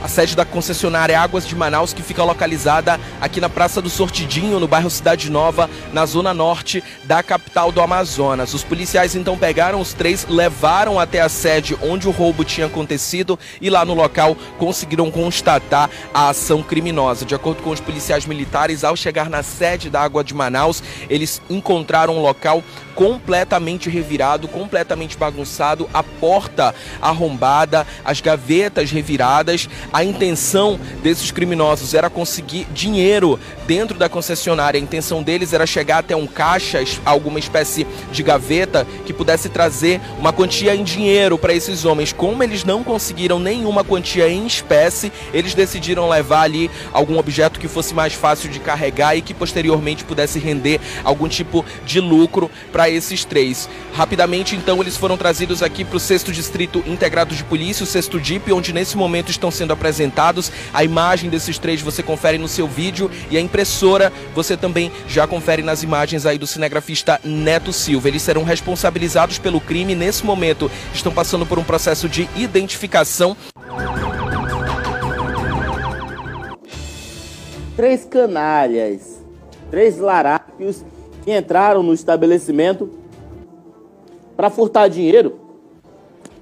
a 0.02 0.08
sede 0.08 0.34
da 0.34 0.44
concessionária 0.44 1.20
Águas 1.20 1.46
de 1.46 1.54
Manaus, 1.54 1.92
que 1.92 2.02
fica 2.02 2.24
localizada 2.24 2.98
aqui 3.20 3.40
na 3.40 3.48
Praça 3.48 3.82
do 3.82 3.90
Sortidinho, 3.90 4.58
no 4.58 4.66
bairro 4.66 4.90
Cidade 4.90 5.30
Nova, 5.30 5.68
na 5.92 6.06
zona 6.06 6.32
norte 6.32 6.82
da 7.04 7.22
capital 7.22 7.70
do 7.70 7.80
Amazonas. 7.80 8.54
Os 8.54 8.64
policiais 8.64 9.14
então 9.14 9.36
pegaram 9.36 9.80
os 9.80 9.92
três, 9.92 10.26
levaram 10.28 10.98
até 10.98 11.20
a 11.20 11.28
sede 11.28 11.76
onde 11.82 12.08
o 12.08 12.10
roubo 12.10 12.44
tinha 12.44 12.66
acontecido 12.66 13.38
e 13.60 13.68
lá 13.68 13.84
no 13.84 13.94
local 13.94 14.36
conseguiram 14.58 15.10
constatar 15.10 15.90
a 16.14 16.30
ação 16.30 16.62
criminosa. 16.62 17.24
De 17.24 17.34
acordo 17.34 17.62
com 17.62 17.70
os 17.70 17.80
policiais 17.80 18.24
militares, 18.24 18.84
ao 18.84 18.96
chegar 18.96 19.28
na 19.28 19.42
sede 19.42 19.90
da 19.90 20.00
Água 20.00 20.24
de 20.24 20.34
Manaus, 20.34 20.82
eles 21.08 21.42
encontraram 21.50 22.16
um 22.16 22.22
local 22.22 22.62
completamente 22.94 23.88
revirado, 23.88 24.46
completamente 24.48 25.16
bagunçado, 25.16 25.88
a 25.92 26.02
porta 26.02 26.74
arrombada, 27.00 27.86
as 28.04 28.20
gavetas 28.20 28.90
reviradas. 28.90 29.68
A 29.92 30.04
intenção 30.04 30.78
desses 31.02 31.32
criminosos 31.32 31.94
era 31.94 32.08
conseguir 32.08 32.66
dinheiro 32.72 33.40
dentro 33.66 33.98
da 33.98 34.08
concessionária. 34.08 34.78
A 34.78 34.82
intenção 34.82 35.20
deles 35.22 35.52
era 35.52 35.66
chegar 35.66 35.98
até 35.98 36.14
um 36.14 36.26
caixa, 36.26 36.82
alguma 37.04 37.40
espécie 37.40 37.86
de 38.12 38.22
gaveta 38.22 38.86
que 39.04 39.12
pudesse 39.12 39.48
trazer 39.48 40.00
uma 40.18 40.32
quantia 40.32 40.74
em 40.76 40.84
dinheiro 40.84 41.36
para 41.36 41.52
esses 41.52 41.84
homens. 41.84 42.12
Como 42.12 42.42
eles 42.42 42.62
não 42.62 42.84
conseguiram 42.84 43.40
nenhuma 43.40 43.82
quantia 43.82 44.28
em 44.28 44.46
espécie, 44.46 45.12
eles 45.34 45.54
decidiram 45.54 46.08
levar 46.08 46.42
ali 46.42 46.70
algum 46.92 47.18
objeto 47.18 47.58
que 47.58 47.66
fosse 47.66 47.92
mais 47.92 48.14
fácil 48.14 48.48
de 48.48 48.60
carregar 48.60 49.16
e 49.16 49.22
que 49.22 49.34
posteriormente 49.34 50.04
pudesse 50.04 50.38
render 50.38 50.80
algum 51.02 51.28
tipo 51.28 51.64
de 51.84 51.98
lucro 52.00 52.48
para 52.70 52.88
esses 52.88 53.24
três. 53.24 53.68
Rapidamente, 53.92 54.54
então, 54.54 54.80
eles 54.80 54.96
foram 54.96 55.16
trazidos 55.16 55.64
aqui 55.64 55.84
para 55.84 55.96
o 55.96 56.00
sexto 56.00 56.30
distrito 56.30 56.82
integrado 56.86 57.34
de 57.34 57.42
polícia, 57.42 57.82
o 57.82 57.86
sexto 57.86 58.20
DIP, 58.20 58.52
onde 58.52 58.72
nesse 58.72 58.96
momento 58.96 59.30
estão 59.30 59.50
sendo 59.50 59.72
apresentados. 59.80 60.52
A 60.74 60.84
imagem 60.84 61.30
desses 61.30 61.58
três 61.58 61.80
você 61.80 62.02
confere 62.02 62.36
no 62.36 62.46
seu 62.46 62.68
vídeo 62.68 63.10
e 63.30 63.38
a 63.38 63.40
impressora 63.40 64.12
você 64.34 64.56
também 64.56 64.92
já 65.08 65.26
confere 65.26 65.62
nas 65.62 65.82
imagens 65.82 66.26
aí 66.26 66.36
do 66.36 66.46
cinegrafista 66.46 67.18
Neto 67.24 67.72
Silva. 67.72 68.08
Eles 68.08 68.20
serão 68.20 68.44
responsabilizados 68.44 69.38
pelo 69.38 69.60
crime. 69.60 69.94
Nesse 69.94 70.24
momento, 70.24 70.70
estão 70.92 71.12
passando 71.12 71.46
por 71.46 71.58
um 71.58 71.64
processo 71.64 72.08
de 72.08 72.28
identificação. 72.36 73.34
Três 77.74 78.04
canalhas, 78.04 79.22
três 79.70 79.98
larápios 79.98 80.84
que 81.24 81.34
entraram 81.34 81.82
no 81.82 81.94
estabelecimento 81.94 82.90
para 84.36 84.50
furtar 84.50 84.88
dinheiro. 84.88 85.38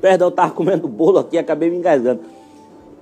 Perdão, 0.01 0.29
eu 0.29 0.31
estava 0.31 0.51
comendo 0.51 0.89
bolo 0.89 1.19
aqui, 1.19 1.39
acabei 1.39 1.71
me 1.71 1.77
engasgando. 1.77 2.38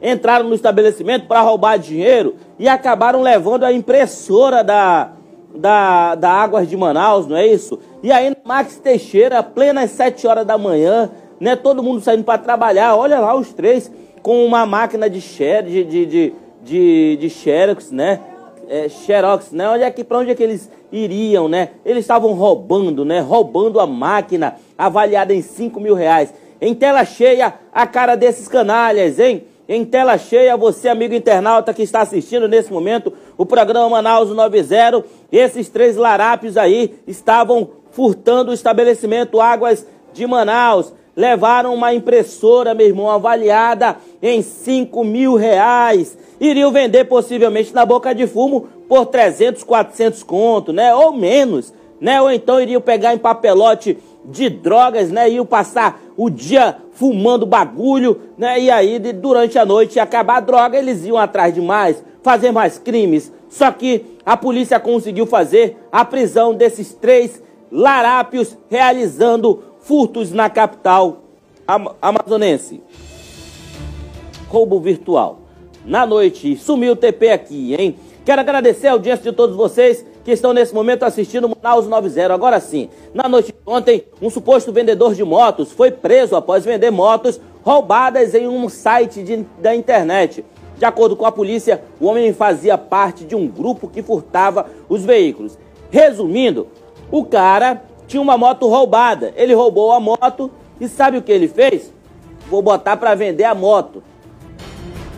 Entraram 0.00 0.48
no 0.48 0.54
estabelecimento 0.54 1.26
para 1.26 1.40
roubar 1.40 1.78
dinheiro 1.78 2.36
e 2.58 2.68
acabaram 2.68 3.22
levando 3.22 3.64
a 3.64 3.72
impressora 3.72 4.62
da, 4.62 5.12
da, 5.54 6.14
da 6.14 6.30
Águas 6.30 6.68
de 6.68 6.76
Manaus, 6.76 7.26
não 7.26 7.36
é 7.36 7.46
isso? 7.46 7.78
E 8.02 8.12
aí, 8.12 8.34
Max 8.44 8.78
Teixeira, 8.78 9.42
plenas 9.42 9.90
7 9.90 10.26
horas 10.26 10.46
da 10.46 10.58
manhã, 10.58 11.10
né? 11.40 11.56
Todo 11.56 11.82
mundo 11.82 12.00
saindo 12.00 12.24
para 12.24 12.38
trabalhar. 12.38 12.94
Olha 12.96 13.18
lá 13.18 13.34
os 13.34 13.52
três 13.52 13.90
com 14.22 14.44
uma 14.44 14.66
máquina 14.66 15.08
de, 15.08 15.20
share, 15.20 15.66
de, 15.66 15.84
de, 15.84 16.06
de, 16.06 16.34
de, 16.62 17.16
de 17.16 17.30
Xerox, 17.30 17.90
né? 17.90 18.20
É, 18.68 18.88
Xerox, 18.88 19.52
né? 19.52 19.68
Olha 19.68 19.86
aqui 19.86 20.02
para 20.02 20.18
onde 20.18 20.30
é 20.30 20.34
que 20.34 20.42
eles 20.42 20.70
iriam, 20.92 21.48
né? 21.48 21.70
Eles 21.84 22.04
estavam 22.04 22.32
roubando, 22.32 23.04
né? 23.04 23.20
Roubando 23.20 23.80
a 23.80 23.86
máquina 23.86 24.56
avaliada 24.76 25.32
em 25.32 25.42
5 25.42 25.80
mil 25.80 25.94
reais. 25.94 26.34
Em 26.60 26.74
tela 26.74 27.04
cheia, 27.04 27.54
a 27.72 27.86
cara 27.86 28.16
desses 28.16 28.48
canalhas, 28.48 29.18
hein? 29.18 29.44
Em 29.68 29.84
tela 29.84 30.16
cheia, 30.16 30.56
você, 30.56 30.88
amigo 30.88 31.12
internauta 31.12 31.74
que 31.74 31.82
está 31.82 32.00
assistindo 32.00 32.46
nesse 32.46 32.72
momento 32.72 33.12
o 33.36 33.44
programa 33.44 33.88
Manaus 33.88 34.30
90, 34.30 35.04
esses 35.32 35.68
três 35.68 35.96
larápios 35.96 36.56
aí 36.56 36.94
estavam 37.04 37.70
furtando 37.90 38.52
o 38.52 38.54
estabelecimento 38.54 39.40
Águas 39.40 39.84
de 40.12 40.24
Manaus. 40.24 40.92
Levaram 41.16 41.74
uma 41.74 41.92
impressora, 41.92 42.74
meu 42.74 42.86
irmão, 42.86 43.10
avaliada 43.10 43.96
em 44.22 44.40
5 44.40 45.02
mil 45.02 45.34
reais. 45.34 46.16
Iriam 46.38 46.70
vender 46.70 47.06
possivelmente 47.06 47.74
na 47.74 47.84
boca 47.84 48.14
de 48.14 48.26
fumo 48.26 48.68
por 48.88 49.06
300, 49.06 49.64
400 49.64 50.22
conto, 50.22 50.72
né? 50.72 50.94
Ou 50.94 51.12
menos, 51.12 51.74
né? 52.00 52.22
Ou 52.22 52.30
então 52.30 52.60
iriam 52.60 52.80
pegar 52.80 53.14
em 53.14 53.18
papelote 53.18 53.98
de 54.26 54.48
drogas, 54.48 55.10
né? 55.10 55.28
Iam 55.30 55.46
passar 55.46 56.00
o 56.16 56.30
dia 56.30 56.76
fumando 56.92 57.44
bagulho, 57.44 58.20
né? 58.38 58.58
E 58.60 58.70
aí, 58.70 58.98
durante 58.98 59.58
a 59.58 59.66
noite, 59.66 60.00
acabar 60.00 60.36
a 60.36 60.40
droga, 60.40 60.78
eles 60.78 61.04
iam 61.04 61.16
atrás 61.16 61.54
de 61.54 61.60
mais, 61.60 62.02
fazer 62.22 62.52
mais 62.52 62.78
crimes. 62.78 63.32
Só 63.48 63.70
que 63.70 64.16
a 64.24 64.36
polícia 64.36 64.80
conseguiu 64.80 65.26
fazer 65.26 65.76
a 65.92 66.04
prisão 66.04 66.54
desses 66.54 66.94
três 66.94 67.42
larápios 67.70 68.56
realizando 68.70 69.62
furtos 69.80 70.32
na 70.32 70.48
capital 70.48 71.22
amazonense. 72.00 72.82
Roubo 74.48 74.80
virtual. 74.80 75.40
Na 75.84 76.06
noite, 76.06 76.56
sumiu 76.56 76.92
o 76.92 76.96
TP 76.96 77.30
aqui, 77.30 77.74
hein? 77.74 77.96
Quero 78.24 78.40
agradecer 78.40 78.88
a 78.88 78.92
audiência 78.92 79.30
de 79.30 79.36
todos 79.36 79.54
vocês 79.54 80.04
que 80.26 80.32
estão 80.32 80.52
nesse 80.52 80.74
momento 80.74 81.04
assistindo 81.04 81.48
Manaus 81.48 81.86
90. 81.86 82.34
Agora 82.34 82.58
sim, 82.58 82.90
na 83.14 83.28
noite 83.28 83.52
de 83.52 83.58
ontem, 83.64 84.02
um 84.20 84.28
suposto 84.28 84.72
vendedor 84.72 85.14
de 85.14 85.22
motos 85.22 85.70
foi 85.70 85.92
preso 85.92 86.34
após 86.34 86.64
vender 86.64 86.90
motos 86.90 87.40
roubadas 87.62 88.34
em 88.34 88.48
um 88.48 88.68
site 88.68 89.22
de, 89.22 89.46
da 89.60 89.72
internet. 89.72 90.44
De 90.76 90.84
acordo 90.84 91.14
com 91.14 91.24
a 91.24 91.30
polícia, 91.30 91.80
o 92.00 92.06
homem 92.06 92.32
fazia 92.32 92.76
parte 92.76 93.24
de 93.24 93.36
um 93.36 93.46
grupo 93.46 93.86
que 93.86 94.02
furtava 94.02 94.66
os 94.88 95.04
veículos. 95.04 95.56
Resumindo, 95.92 96.66
o 97.08 97.24
cara 97.24 97.84
tinha 98.08 98.20
uma 98.20 98.36
moto 98.36 98.66
roubada. 98.66 99.32
Ele 99.36 99.54
roubou 99.54 99.92
a 99.92 100.00
moto 100.00 100.50
e 100.80 100.88
sabe 100.88 101.18
o 101.18 101.22
que 101.22 101.30
ele 101.30 101.46
fez? 101.46 101.94
Vou 102.50 102.60
botar 102.60 102.96
para 102.96 103.14
vender 103.14 103.44
a 103.44 103.54
moto 103.54 104.02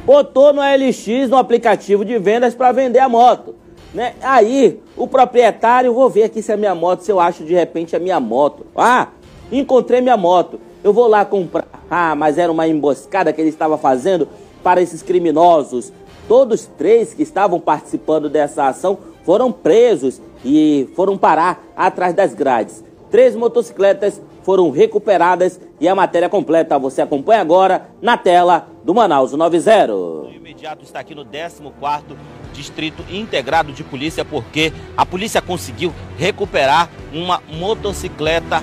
botou 0.08 0.54
no 0.54 0.62
LX, 0.62 1.28
no 1.28 1.36
aplicativo 1.36 2.02
de 2.02 2.18
vendas, 2.18 2.54
para 2.54 2.72
vender 2.72 2.98
a 2.98 3.10
moto. 3.10 3.54
Né? 3.92 4.14
Aí, 4.20 4.80
o 4.96 5.06
proprietário, 5.06 5.94
vou 5.94 6.10
ver 6.10 6.24
aqui 6.24 6.42
se 6.42 6.52
é 6.52 6.56
minha 6.56 6.74
moto, 6.74 7.00
se 7.00 7.10
eu 7.10 7.18
acho 7.18 7.44
de 7.44 7.54
repente 7.54 7.96
a 7.96 7.98
minha 7.98 8.20
moto. 8.20 8.66
Ah, 8.76 9.08
encontrei 9.50 10.00
minha 10.00 10.16
moto. 10.16 10.60
Eu 10.84 10.92
vou 10.92 11.06
lá 11.06 11.24
comprar. 11.24 11.66
Ah, 11.90 12.14
mas 12.14 12.38
era 12.38 12.52
uma 12.52 12.68
emboscada 12.68 13.32
que 13.32 13.40
ele 13.40 13.48
estava 13.48 13.78
fazendo 13.78 14.28
para 14.62 14.80
esses 14.80 15.02
criminosos. 15.02 15.92
Todos 16.28 16.66
três 16.66 17.14
que 17.14 17.22
estavam 17.22 17.58
participando 17.58 18.28
dessa 18.28 18.68
ação 18.68 18.98
foram 19.24 19.50
presos 19.50 20.20
e 20.44 20.88
foram 20.94 21.16
parar 21.16 21.64
atrás 21.74 22.14
das 22.14 22.34
grades. 22.34 22.84
Três 23.10 23.34
motocicletas 23.34 24.20
foram 24.42 24.70
recuperadas 24.70 25.58
e 25.80 25.88
a 25.88 25.94
matéria 25.94 26.28
completa 26.28 26.78
você 26.78 27.02
acompanha 27.02 27.40
agora 27.40 27.88
na 28.00 28.16
tela 28.16 28.68
do 28.84 28.94
Manaus 28.94 29.32
90. 29.32 29.94
O 29.94 30.30
imediato 30.30 30.84
está 30.84 31.00
aqui 31.00 31.14
no 31.14 31.24
14º 31.24 32.16
Distrito 32.52 33.04
Integrado 33.10 33.72
de 33.72 33.84
Polícia 33.84 34.24
porque 34.24 34.72
a 34.96 35.04
polícia 35.06 35.40
conseguiu 35.40 35.94
recuperar 36.18 36.88
uma 37.12 37.42
motocicleta 37.48 38.62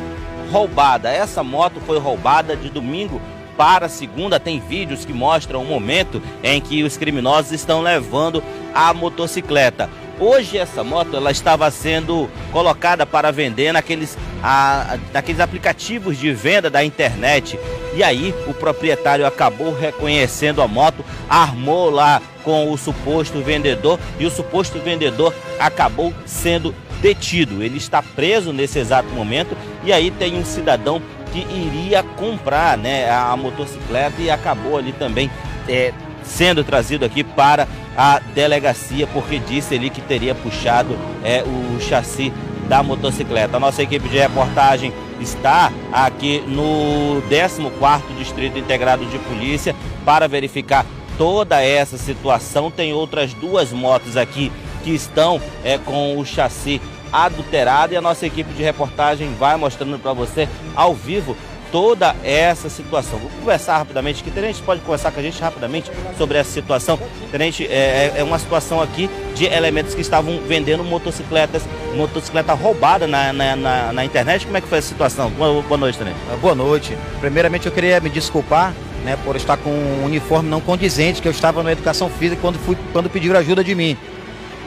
roubada. 0.52 1.10
Essa 1.10 1.44
moto 1.44 1.80
foi 1.86 2.00
roubada 2.00 2.56
de 2.56 2.70
domingo 2.70 3.22
para 3.58 3.90
segunda. 3.90 4.40
Tem 4.40 4.60
vídeos 4.60 5.06
que 5.06 5.14
mostram 5.14 5.62
o 5.62 5.66
momento 5.66 6.22
em 6.44 6.60
que 6.62 6.84
os 6.84 6.98
criminosos 6.98 7.52
estão 7.52 7.82
levando 7.82 8.44
a 8.74 8.94
motocicleta. 8.94 9.90
Hoje 10.20 10.58
essa 10.58 10.84
moto 10.84 11.18
ela 11.18 11.30
estava 11.30 11.70
sendo 11.70 12.30
colocada 12.52 13.06
para 13.06 13.32
vender 13.32 13.74
naqueles, 13.74 14.18
a, 14.42 14.98
naqueles 15.12 15.42
aplicativos 15.42 16.18
de 16.18 16.32
venda 16.32 16.70
da 16.70 16.86
internet. 16.86 17.60
E 17.96 18.04
aí 18.04 18.36
o 18.48 18.54
proprietário 18.54 19.26
acabou 19.26 19.74
reconhecendo 19.74 20.62
a 20.62 20.68
moto, 20.68 21.04
armou 21.30 21.90
lá 21.90 22.22
com 22.44 22.72
o 22.72 22.78
suposto 22.78 23.42
vendedor 23.42 24.00
e 24.20 24.26
o 24.26 24.30
suposto 24.30 24.80
vendedor 24.80 25.34
acabou 25.60 26.14
sendo 26.26 26.76
detido. 27.02 27.64
Ele 27.64 27.78
está 27.78 28.02
preso 28.02 28.52
nesse 28.52 28.80
exato 28.80 29.10
momento 29.10 29.56
e 29.84 29.94
aí 29.94 30.12
tem 30.12 30.38
um 30.38 30.46
cidadão 30.46 31.02
que 31.32 31.40
iria 31.40 32.04
comprar 32.04 32.78
né, 32.78 33.10
a 33.10 33.36
motocicleta 33.36 34.22
e 34.22 34.30
acabou 34.30 34.78
ali 34.78 34.92
também 34.92 35.30
é, 35.68 35.94
sendo 36.24 36.64
trazido 36.64 37.06
aqui 37.06 37.24
para 37.24 37.68
a 37.98 38.20
delegacia 38.20 39.08
porque 39.08 39.40
disse 39.40 39.76
ali 39.76 39.90
que 39.90 40.02
teria 40.02 40.36
puxado 40.36 40.98
é, 41.24 41.44
o 41.44 41.80
chassi 41.80 42.32
da 42.68 42.82
motocicleta. 42.84 43.58
A 43.58 43.60
nossa 43.60 43.84
equipe 43.84 44.08
de 44.10 44.18
reportagem 44.18 44.94
está 45.20 45.72
aqui 45.92 46.44
no 46.48 47.22
14º 47.30 48.18
Distrito 48.18 48.58
Integrado 48.58 49.06
de 49.06 49.18
Polícia 49.20 49.76
para 50.04 50.28
verificar 50.28 50.86
toda 51.18 51.62
essa 51.62 51.98
situação. 51.98 52.72
Tem 52.72 52.94
outras 52.94 53.34
duas 53.34 53.72
motos 53.72 54.18
aqui 54.18 54.52
que 54.84 54.92
estão 54.92 55.42
é, 55.64 55.78
com 55.78 56.18
o 56.18 56.26
chassi 56.26 56.82
adulterado 57.12 57.94
e 57.94 57.98
a 57.98 58.02
nossa 58.02 58.26
equipe 58.26 58.52
de 58.54 58.64
reportagem 58.64 59.34
vai 59.36 59.56
mostrando 59.56 59.98
para 59.98 60.14
você 60.14 60.50
ao 60.76 60.94
vivo 60.94 61.36
toda 61.72 62.16
essa 62.24 62.70
situação. 62.70 63.20
Vou 63.20 63.30
conversar 63.40 63.78
rapidamente 63.78 64.22
aqui. 64.22 64.32
Tenente, 64.32 64.62
pode 64.62 64.82
conversar 64.82 65.12
com 65.12 65.20
a 65.20 65.24
gente 65.24 65.42
rapidamente 65.42 65.92
sobre 66.18 66.38
essa 66.38 66.52
situação? 66.52 67.00
Tenente, 67.32 67.66
é, 67.66 68.14
é, 68.16 68.20
é 68.20 68.24
uma 68.24 68.40
situação 68.40 68.82
aqui 68.82 69.10
de 69.34 69.46
elementos 69.46 69.94
que 69.94 70.02
estavam 70.02 70.40
vendendo 70.42 70.84
motocicletas, 70.84 71.64
motocicleta 71.96 72.54
roubada 72.54 73.08
na, 73.08 73.34
na, 73.34 73.56
na, 73.56 73.94
na 73.94 74.06
internet. 74.06 74.46
Como 74.46 74.58
é 74.58 74.62
que 74.62 74.68
foi 74.68 74.80
a 74.80 74.82
situação? 74.82 75.30
Boa, 75.32 75.62
boa 75.62 75.78
noite, 75.78 75.98
Tenente. 75.98 76.18
Ah, 76.32 76.38
boa 76.38 76.56
noite. 76.56 76.98
Primeiramente 77.20 77.66
eu 77.66 77.72
queria 77.72 78.00
me 78.00 78.10
desculpar 78.10 78.74
né, 79.04 79.18
por 79.24 79.36
estar 79.36 79.58
com 79.58 79.70
um 79.70 80.04
uniforme 80.04 80.50
não 80.50 80.60
condizente, 80.60 81.22
que 81.22 81.28
eu 81.28 81.32
estava 81.32 81.62
na 81.62 81.72
educação 81.72 82.10
física 82.10 82.42
quando, 82.42 82.58
fui, 82.60 82.78
quando 82.92 83.10
pediram 83.10 83.38
ajuda 83.38 83.64
de 83.64 83.76
mim. 83.76 83.96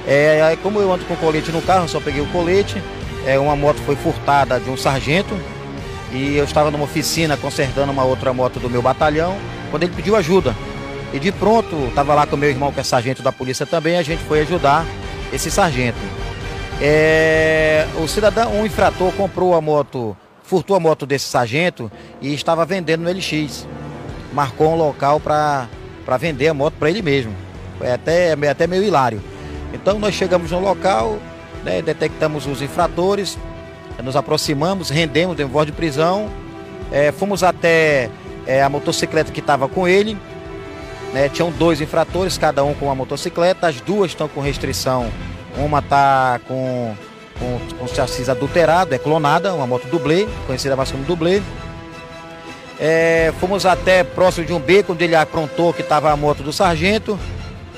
É, 0.06 0.56
como 0.62 0.80
eu 0.80 0.90
ando 0.90 1.04
com 1.04 1.14
colete 1.16 1.50
no 1.50 1.60
carro, 1.60 1.88
só 1.88 2.00
peguei 2.00 2.22
o 2.22 2.26
colete. 2.26 2.82
É, 3.26 3.38
uma 3.38 3.54
moto 3.54 3.78
foi 3.84 3.94
furtada 3.96 4.58
de 4.58 4.70
um 4.70 4.76
sargento, 4.76 5.38
e 6.12 6.36
eu 6.36 6.44
estava 6.44 6.70
numa 6.70 6.84
oficina 6.84 7.36
consertando 7.36 7.92
uma 7.92 8.04
outra 8.04 8.32
moto 8.32 8.58
do 8.58 8.70
meu 8.70 8.80
batalhão, 8.80 9.36
quando 9.70 9.82
ele 9.82 9.92
pediu 9.94 10.16
ajuda. 10.16 10.54
E 11.12 11.18
de 11.18 11.32
pronto, 11.32 11.76
estava 11.88 12.14
lá 12.14 12.26
com 12.26 12.36
meu 12.36 12.50
irmão, 12.50 12.72
que 12.72 12.80
é 12.80 12.82
sargento 12.82 13.22
da 13.22 13.32
polícia 13.32 13.66
também, 13.66 13.96
a 13.96 14.02
gente 14.02 14.22
foi 14.24 14.40
ajudar 14.40 14.84
esse 15.32 15.50
sargento. 15.50 15.98
É, 16.80 17.86
o 18.02 18.06
cidadão, 18.06 18.52
um 18.52 18.64
infrator, 18.64 19.12
comprou 19.12 19.54
a 19.54 19.60
moto, 19.60 20.16
furtou 20.42 20.76
a 20.76 20.80
moto 20.80 21.04
desse 21.04 21.26
sargento 21.26 21.90
e 22.20 22.32
estava 22.34 22.64
vendendo 22.64 23.02
no 23.02 23.10
LX. 23.10 23.66
Marcou 24.32 24.72
um 24.72 24.76
local 24.76 25.18
para 25.18 25.68
vender 26.18 26.48
a 26.48 26.54
moto 26.54 26.74
para 26.78 26.90
ele 26.90 27.02
mesmo. 27.02 27.34
É 27.80 27.92
até, 27.92 28.32
até 28.48 28.66
meio 28.66 28.84
hilário. 28.84 29.22
Então 29.72 29.98
nós 29.98 30.14
chegamos 30.14 30.50
no 30.50 30.60
local, 30.60 31.18
né, 31.64 31.82
detectamos 31.82 32.46
os 32.46 32.62
infratores, 32.62 33.36
nos 34.02 34.16
aproximamos, 34.16 34.90
rendemos, 34.90 35.36
demos 35.36 35.52
voz 35.52 35.66
de 35.66 35.72
prisão, 35.72 36.28
é, 36.90 37.12
fomos 37.12 37.42
até 37.42 38.10
é, 38.46 38.62
a 38.62 38.68
motocicleta 38.68 39.32
que 39.32 39.40
estava 39.40 39.68
com 39.68 39.86
ele, 39.86 40.16
né, 41.12 41.28
tinham 41.28 41.50
dois 41.50 41.80
infratores, 41.80 42.38
cada 42.38 42.64
um 42.64 42.74
com 42.74 42.86
uma 42.86 42.94
motocicleta, 42.94 43.66
as 43.66 43.80
duas 43.80 44.10
estão 44.10 44.28
com 44.28 44.40
restrição, 44.40 45.10
uma 45.56 45.80
está 45.80 46.40
com, 46.46 46.94
com, 47.38 47.76
com 47.76 47.88
chassis 47.88 48.28
adulterado, 48.28 48.94
é 48.94 48.98
clonada, 48.98 49.52
uma 49.54 49.66
moto 49.66 49.86
dublê, 49.88 50.26
conhecida 50.46 50.76
mais 50.76 50.90
como 50.90 51.04
dublê. 51.04 51.42
É, 52.80 53.32
fomos 53.40 53.66
até 53.66 54.04
próximo 54.04 54.46
de 54.46 54.52
um 54.52 54.60
beco 54.60 54.92
onde 54.92 55.04
ele 55.04 55.16
aprontou 55.16 55.72
que 55.72 55.82
estava 55.82 56.12
a 56.12 56.16
moto 56.16 56.42
do 56.44 56.52
sargento. 56.52 57.18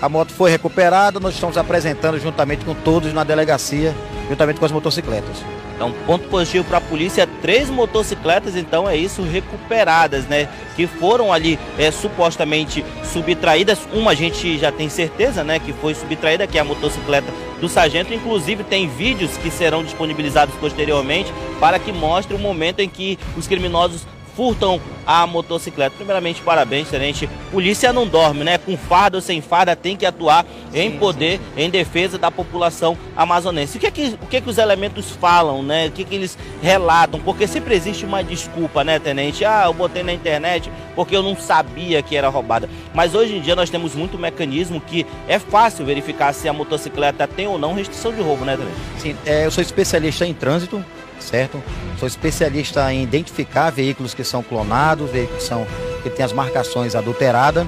A 0.01 0.09
moto 0.09 0.33
foi 0.33 0.51
recuperada, 0.51 1.21
nós 1.21 1.35
estamos 1.35 1.57
apresentando 1.57 2.19
juntamente 2.19 2.65
com 2.65 2.75
todos 2.75 3.13
na 3.13 3.23
delegacia, 3.25 3.95
juntamente 4.31 4.61
com 4.61 4.65
as 4.65 4.71
motocicletas. 4.71 5.45
Então, 5.75 5.93
ponto 6.07 6.29
positivo 6.29 6.65
para 6.65 6.79
a 6.79 6.81
polícia, 6.81 7.27
três 7.43 7.69
motocicletas, 7.69 8.55
então 8.55 8.89
é 8.89 8.97
isso, 8.97 9.23
recuperadas, 9.23 10.27
né? 10.27 10.49
Que 10.77 10.87
foram 10.87 11.33
ali 11.33 11.59
é, 11.77 11.91
supostamente 11.91 12.85
subtraídas. 13.03 13.81
Uma 13.93 14.13
a 14.13 14.15
gente 14.15 14.57
já 14.57 14.71
tem 14.71 14.89
certeza, 14.89 15.43
né? 15.43 15.59
Que 15.59 15.73
foi 15.73 15.95
subtraída, 15.95 16.47
que 16.47 16.59
é 16.59 16.61
a 16.61 16.65
motocicleta 16.65 17.33
do 17.61 17.69
sargento. 17.69 18.15
Inclusive, 18.15 18.63
tem 18.63 18.89
vídeos 18.89 19.37
que 19.39 19.51
serão 19.51 19.83
disponibilizados 19.83 20.55
posteriormente 20.57 21.33
para 21.59 21.79
que 21.79 21.91
mostre 21.91 22.37
o 22.37 22.39
momento 22.39 22.81
em 22.81 22.89
que 22.89 23.19
os 23.37 23.49
criminosos 23.49 24.07
furtam 24.35 24.81
a 25.07 25.27
motocicleta. 25.27 25.95
Primeiramente, 25.97 26.41
parabéns, 26.43 26.89
tenente. 26.89 27.29
Polícia 27.51 27.93
não 27.93 28.07
dorme, 28.07 28.45
né? 28.45 28.59
Com 28.59 28.77
farda 28.77 29.19
ou 29.19 29.21
sem 29.21 29.41
farda, 29.41 29.75
tem 29.75 29.97
que 29.97 30.07
atuar 30.07 30.45
sim, 30.71 30.79
em 30.79 30.99
poder, 30.99 31.39
sim. 31.39 31.63
em 31.63 31.71
defesa 31.71 32.17
da 32.17 32.31
população 32.31 32.97
amazonense. 33.17 33.77
O 33.77 33.81
que 33.81 33.87
é 33.87 33.91
que, 33.91 34.19
o 34.23 34.27
que, 34.27 34.37
é 34.37 34.41
que 34.41 34.49
os 34.49 34.59
elementos 34.59 35.11
falam, 35.11 35.63
né? 35.63 35.89
O 35.89 35.91
que, 35.91 36.03
é 36.03 36.05
que 36.05 36.15
eles 36.15 36.39
relatam? 36.63 37.21
Porque 37.21 37.47
sempre 37.47 37.75
existe 37.75 38.05
uma 38.05 38.23
desculpa, 38.23 38.85
né, 38.85 38.99
tenente? 38.99 39.45
Ah, 39.45 39.65
eu 39.67 39.75
botei 39.75 40.03
na 40.03 40.13
internet 40.13 40.71
porque 40.95 41.17
eu 41.17 41.23
não 41.23 41.37
sabia 41.37 42.03
que 42.03 42.17
era 42.17 42.29
roubada. 42.29 42.69
Mas 42.95 43.15
hoje 43.15 43.37
em 43.37 43.41
dia 43.41 43.57
nós 43.57 43.71
temos 43.71 43.95
muito 43.95 44.19
mecanismo 44.19 44.81
que 44.81 45.07
é 45.29 45.39
fácil 45.39 45.85
verificar 45.85 46.33
se 46.33 46.49
a 46.49 46.53
motocicleta 46.53 47.27
tem 47.27 47.47
ou 47.47 47.59
não 47.59 47.75
restrição 47.75 48.13
de 48.13 48.21
roubo, 48.21 48.45
né, 48.45 48.57
tenente? 48.57 48.77
Sim, 48.99 49.17
é, 49.27 49.47
eu 49.47 49.51
sou 49.51 49.63
especialista 49.63 50.27
em 50.27 50.35
trânsito 50.35 50.85
certo? 51.23 51.63
Sou 51.99 52.07
especialista 52.07 52.93
em 52.93 53.03
identificar 53.03 53.71
veículos 53.71 54.15
que 54.15 54.25
são 54.25 54.43
clonados, 54.43 55.11
veículos 55.11 55.43
que, 55.43 55.49
são, 55.49 55.67
que 56.03 56.11
têm 56.11 56.25
as 56.25 56.33
marcações 56.33 56.95
adulteradas. 56.95 57.67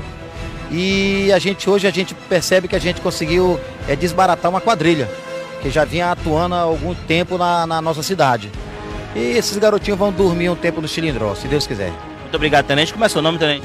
E 0.71 1.31
a 1.33 1.39
gente 1.39 1.69
hoje 1.69 1.87
a 1.87 1.91
gente 1.91 2.15
percebe 2.15 2.67
que 2.67 2.75
a 2.75 2.79
gente 2.79 3.01
conseguiu 3.01 3.61
é, 3.87 3.95
desbaratar 3.95 4.51
uma 4.51 4.61
quadrilha 4.61 5.09
que 5.61 5.71
já 5.71 5.85
vinha 5.85 6.11
atuando 6.11 6.55
há 6.55 6.61
algum 6.61 6.95
tempo 6.95 7.39
na, 7.39 7.67
na 7.67 7.81
nossa 7.81 8.03
cidade. 8.03 8.51
E 9.15 9.37
esses 9.37 9.57
garotinhos 9.59 9.99
vão 9.99 10.11
dormir 10.11 10.49
um 10.49 10.57
tempo 10.57 10.81
no 10.81 10.89
Chilindró, 10.89 11.35
se 11.35 11.47
Deus 11.47 11.67
quiser. 11.67 11.93
Muito 12.23 12.35
obrigado, 12.35 12.67
Tenente. 12.67 12.93
Como 12.93 13.05
é 13.05 13.09
seu 13.09 13.23
nome, 13.23 13.39
Tenente? 13.39 13.65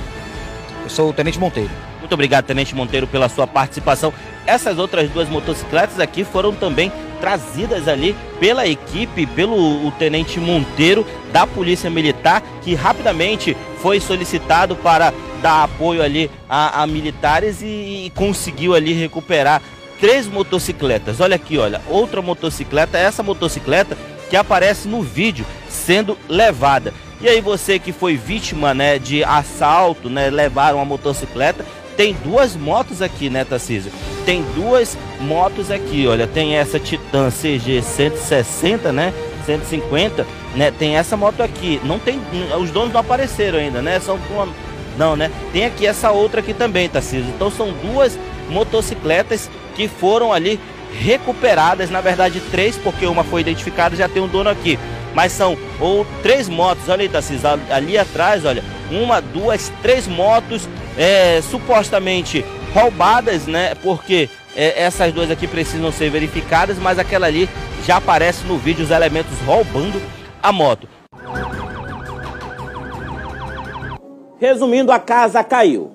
Eu 0.84 0.90
sou 0.90 1.10
o 1.10 1.14
Tenente 1.14 1.40
Monteiro. 1.40 1.72
Muito 2.00 2.14
obrigado, 2.14 2.46
Tenente 2.46 2.76
Monteiro, 2.76 3.08
pela 3.08 3.30
sua 3.30 3.48
participação. 3.48 4.14
Essas 4.48 4.80
outras 4.80 5.10
duas 5.10 5.28
motocicletas 5.28 6.00
aqui 6.00 6.24
foram 6.24 6.54
também 6.54 6.90
trazidas 7.20 7.88
ali 7.88 8.16
pela 8.40 8.66
equipe, 8.66 9.26
pelo 9.28 9.92
Tenente 10.00 10.40
Monteiro 10.40 11.06
da 11.34 11.46
Polícia 11.46 11.90
Militar, 11.90 12.42
que 12.62 12.74
rapidamente 12.74 13.58
foi 13.82 14.00
solicitado 14.00 14.76
para 14.78 15.14
dar 15.42 15.64
apoio 15.64 16.02
ali 16.02 16.32
a, 16.50 16.82
a 16.82 16.88
militares 16.88 17.62
e, 17.62 18.06
e 18.06 18.12
conseguiu 18.16 18.74
ali 18.74 18.94
recuperar 18.94 19.62
três 20.00 20.28
motocicletas. 20.28 21.20
Olha 21.20 21.36
aqui, 21.36 21.58
olha, 21.58 21.82
outra 21.90 22.22
motocicleta, 22.22 22.98
essa 22.98 23.22
motocicleta 23.22 23.98
que 24.30 24.38
aparece 24.38 24.88
no 24.88 25.02
vídeo 25.02 25.46
sendo 25.70 26.18
levada. 26.30 26.94
E 27.20 27.28
aí 27.28 27.42
você 27.42 27.80
que 27.80 27.92
foi 27.92 28.16
vítima, 28.16 28.74
né, 28.74 29.00
de 29.00 29.24
assalto, 29.24 30.10
né, 30.10 30.30
levaram 30.30 30.80
a 30.80 30.86
motocicleta, 30.86 31.66
tem 31.98 32.16
duas 32.24 32.56
motos 32.56 33.02
aqui, 33.02 33.28
né, 33.28 33.44
Tarcísio? 33.44 33.92
Tem 34.24 34.46
duas 34.56 34.96
motos 35.20 35.72
aqui, 35.72 36.06
olha. 36.08 36.28
Tem 36.28 36.56
essa 36.56 36.80
Titan 36.80 37.32
CG 37.32 37.82
160, 37.82 38.92
né? 38.92 39.12
150, 39.48 40.26
né? 40.56 40.72
Tem 40.72 40.96
essa 40.96 41.18
moto 41.18 41.42
aqui. 41.42 41.82
Não 41.84 41.98
tem. 41.98 42.22
Os 42.62 42.70
donos 42.70 42.94
não 42.94 43.02
apareceram 43.02 43.58
ainda, 43.58 43.82
né? 43.82 44.00
São. 44.00 44.20
Não, 44.96 45.16
né? 45.16 45.32
Tem 45.52 45.66
aqui 45.66 45.88
essa 45.88 46.12
outra 46.12 46.40
aqui 46.40 46.54
também, 46.54 46.88
Tarcísio. 46.88 47.34
Então 47.36 47.50
são 47.50 47.74
duas 47.74 48.18
motocicletas 48.50 49.50
que 49.76 49.88
foram 49.88 50.32
ali 50.32 50.60
recuperadas, 51.02 51.90
na 51.90 52.00
verdade 52.00 52.40
três, 52.52 52.78
porque 52.78 53.06
uma 53.06 53.24
foi 53.24 53.42
identificada 53.42 53.96
já 53.96 54.08
tem 54.08 54.22
um 54.22 54.28
dono 54.28 54.50
aqui. 54.50 54.78
Mas 55.16 55.32
são 55.32 55.58
ou 55.80 56.06
três 56.22 56.48
motos, 56.48 56.90
olha 56.90 57.02
aí, 57.02 57.10
Tarcísio, 57.10 57.48
ali 57.72 57.98
atrás, 57.98 58.46
olha, 58.46 58.64
uma, 58.92 59.20
duas, 59.20 59.72
três 59.82 60.08
motos 60.08 60.68
é, 60.98 61.42
supostamente 61.42 62.44
roubadas, 62.74 63.46
né? 63.46 63.76
Porque 63.76 64.30
é, 64.56 64.82
essas 64.82 65.14
duas 65.14 65.30
aqui 65.30 65.48
precisam 65.48 65.92
ser 65.92 66.10
verificadas, 66.10 66.78
mas 66.80 66.98
aquela 66.98 67.28
ali 67.28 67.48
já 67.86 67.98
aparece 67.98 68.46
no 68.48 68.58
vídeo 68.58 68.84
os 68.84 68.92
elementos 68.92 69.40
roubando 69.46 70.02
a 70.42 70.52
moto. 70.52 70.88
Resumindo, 74.40 74.92
a 74.92 75.00
casa 75.00 75.44
caiu. 75.44 75.92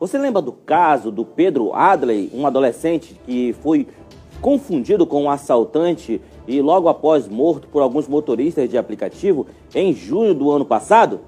Você 0.00 0.16
lembra 0.16 0.40
do 0.40 0.52
caso 0.52 1.10
do 1.10 1.24
Pedro 1.24 1.74
Adley, 1.74 2.30
um 2.32 2.46
adolescente 2.46 3.20
que 3.26 3.54
foi 3.62 3.86
confundido 4.40 5.04
com 5.04 5.24
um 5.24 5.30
assaltante 5.30 6.20
e 6.46 6.62
logo 6.62 6.88
após 6.88 7.26
morto 7.26 7.66
por 7.68 7.82
alguns 7.82 8.06
motoristas 8.06 8.70
de 8.70 8.78
aplicativo 8.78 9.46
em 9.74 9.92
junho 9.92 10.32
do 10.32 10.50
ano 10.50 10.64
passado? 10.64 11.20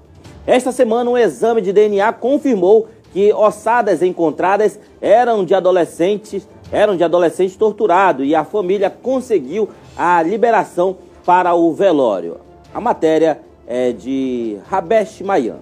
Esta 0.45 0.71
semana, 0.71 1.09
um 1.09 1.17
exame 1.17 1.61
de 1.61 1.71
DNA 1.71 2.11
confirmou 2.13 2.87
que 3.13 3.31
ossadas 3.33 4.01
encontradas 4.01 4.79
eram 5.01 5.43
de 5.43 5.53
adolescentes 5.53 6.47
eram 6.71 6.95
de 6.95 7.03
adolescente 7.03 7.57
torturado 7.57 8.23
e 8.23 8.33
a 8.33 8.45
família 8.45 8.89
conseguiu 8.89 9.69
a 9.97 10.23
liberação 10.23 10.97
para 11.25 11.53
o 11.53 11.73
velório. 11.73 12.37
A 12.73 12.79
matéria 12.79 13.41
é 13.67 13.91
de 13.91 14.57
Rabesh 14.69 15.21
Mayan. 15.21 15.59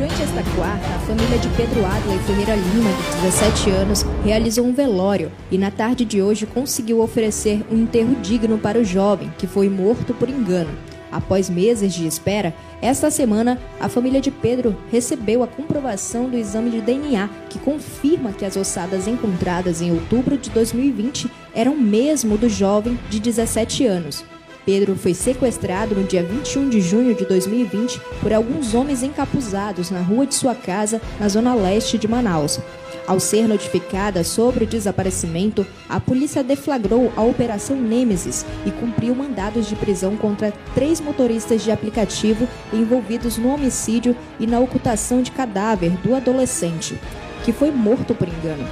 Durante 0.00 0.22
esta 0.22 0.42
quarta, 0.56 0.86
a 0.94 0.98
família 1.00 1.38
de 1.38 1.48
Pedro 1.50 1.84
Adler 1.84 2.18
Ferreira 2.20 2.56
Lima, 2.56 2.90
de 2.90 3.20
17 3.20 3.70
anos, 3.70 4.02
realizou 4.24 4.64
um 4.64 4.72
velório 4.72 5.30
e 5.50 5.58
na 5.58 5.70
tarde 5.70 6.06
de 6.06 6.22
hoje 6.22 6.46
conseguiu 6.46 7.02
oferecer 7.02 7.62
um 7.70 7.76
enterro 7.76 8.14
digno 8.14 8.56
para 8.56 8.78
o 8.78 8.84
jovem, 8.84 9.30
que 9.36 9.46
foi 9.46 9.68
morto 9.68 10.14
por 10.14 10.30
engano. 10.30 10.70
Após 11.12 11.50
meses 11.50 11.92
de 11.92 12.06
espera, 12.06 12.54
esta 12.80 13.10
semana 13.10 13.60
a 13.78 13.90
família 13.90 14.22
de 14.22 14.30
Pedro 14.30 14.74
recebeu 14.90 15.42
a 15.42 15.46
comprovação 15.46 16.30
do 16.30 16.38
exame 16.38 16.70
de 16.70 16.80
DNA, 16.80 17.28
que 17.50 17.58
confirma 17.58 18.32
que 18.32 18.46
as 18.46 18.56
ossadas 18.56 19.06
encontradas 19.06 19.82
em 19.82 19.92
outubro 19.92 20.38
de 20.38 20.48
2020 20.48 21.30
eram 21.54 21.76
mesmo 21.76 22.38
do 22.38 22.48
jovem 22.48 22.98
de 23.10 23.20
17 23.20 23.84
anos. 23.84 24.24
Pedro 24.64 24.94
foi 24.94 25.14
sequestrado 25.14 25.94
no 25.94 26.04
dia 26.04 26.22
21 26.22 26.68
de 26.68 26.80
junho 26.80 27.14
de 27.14 27.24
2020 27.24 28.00
por 28.20 28.32
alguns 28.32 28.74
homens 28.74 29.02
encapuzados 29.02 29.90
na 29.90 30.00
rua 30.00 30.26
de 30.26 30.34
sua 30.34 30.54
casa, 30.54 31.00
na 31.18 31.28
zona 31.28 31.54
leste 31.54 31.96
de 31.96 32.06
Manaus. 32.06 32.60
Ao 33.06 33.18
ser 33.18 33.48
notificada 33.48 34.22
sobre 34.22 34.64
o 34.64 34.66
desaparecimento, 34.66 35.66
a 35.88 35.98
polícia 35.98 36.44
deflagrou 36.44 37.12
a 37.16 37.22
Operação 37.22 37.74
Nêmesis 37.76 38.46
e 38.64 38.70
cumpriu 38.70 39.14
mandados 39.14 39.66
de 39.66 39.74
prisão 39.74 40.16
contra 40.16 40.52
três 40.74 41.00
motoristas 41.00 41.62
de 41.62 41.72
aplicativo 41.72 42.46
envolvidos 42.72 43.36
no 43.36 43.52
homicídio 43.52 44.16
e 44.38 44.46
na 44.46 44.60
ocultação 44.60 45.22
de 45.22 45.32
cadáver 45.32 45.90
do 46.04 46.14
adolescente, 46.14 46.96
que 47.44 47.52
foi 47.52 47.70
morto 47.70 48.14
por 48.14 48.28
engano. 48.28 48.68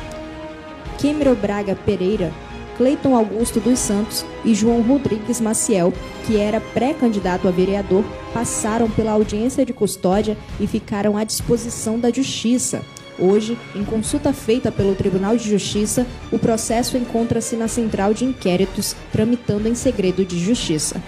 Kemero 0.99 1.35
Braga 1.35 1.75
Pereira, 1.75 2.33
Cleiton 2.79 3.17
Augusto 3.17 3.59
dos 3.59 3.81
Santos 3.81 4.25
e 4.45 4.55
João 4.55 4.81
Rodrigues 4.83 5.41
Maciel, 5.41 5.93
que 6.25 6.39
era 6.39 6.61
pré-candidato 6.61 7.49
a 7.49 7.51
vereador, 7.51 8.05
passaram 8.33 8.89
pela 8.89 9.11
audiência 9.11 9.67
de 9.67 9.73
custódia 9.73 10.39
e 10.61 10.67
ficaram 10.67 11.17
à 11.17 11.25
disposição 11.25 11.99
da 11.99 12.09
Justiça. 12.09 12.81
Hoje, 13.19 13.59
em 13.75 13.85
consulta 13.85 14.33
feita 14.33 14.71
pelo 14.71 14.95
Tribunal 14.95 15.37
de 15.37 15.51
Justiça, 15.51 16.07
o 16.31 16.39
processo 16.39 16.97
encontra-se 16.97 17.57
na 17.57 17.67
Central 17.67 18.15
de 18.15 18.25
Inquéritos, 18.25 18.95
tramitando 19.11 19.67
em 19.67 19.75
segredo 19.75 20.25
de 20.25 20.39
justiça. 20.39 21.03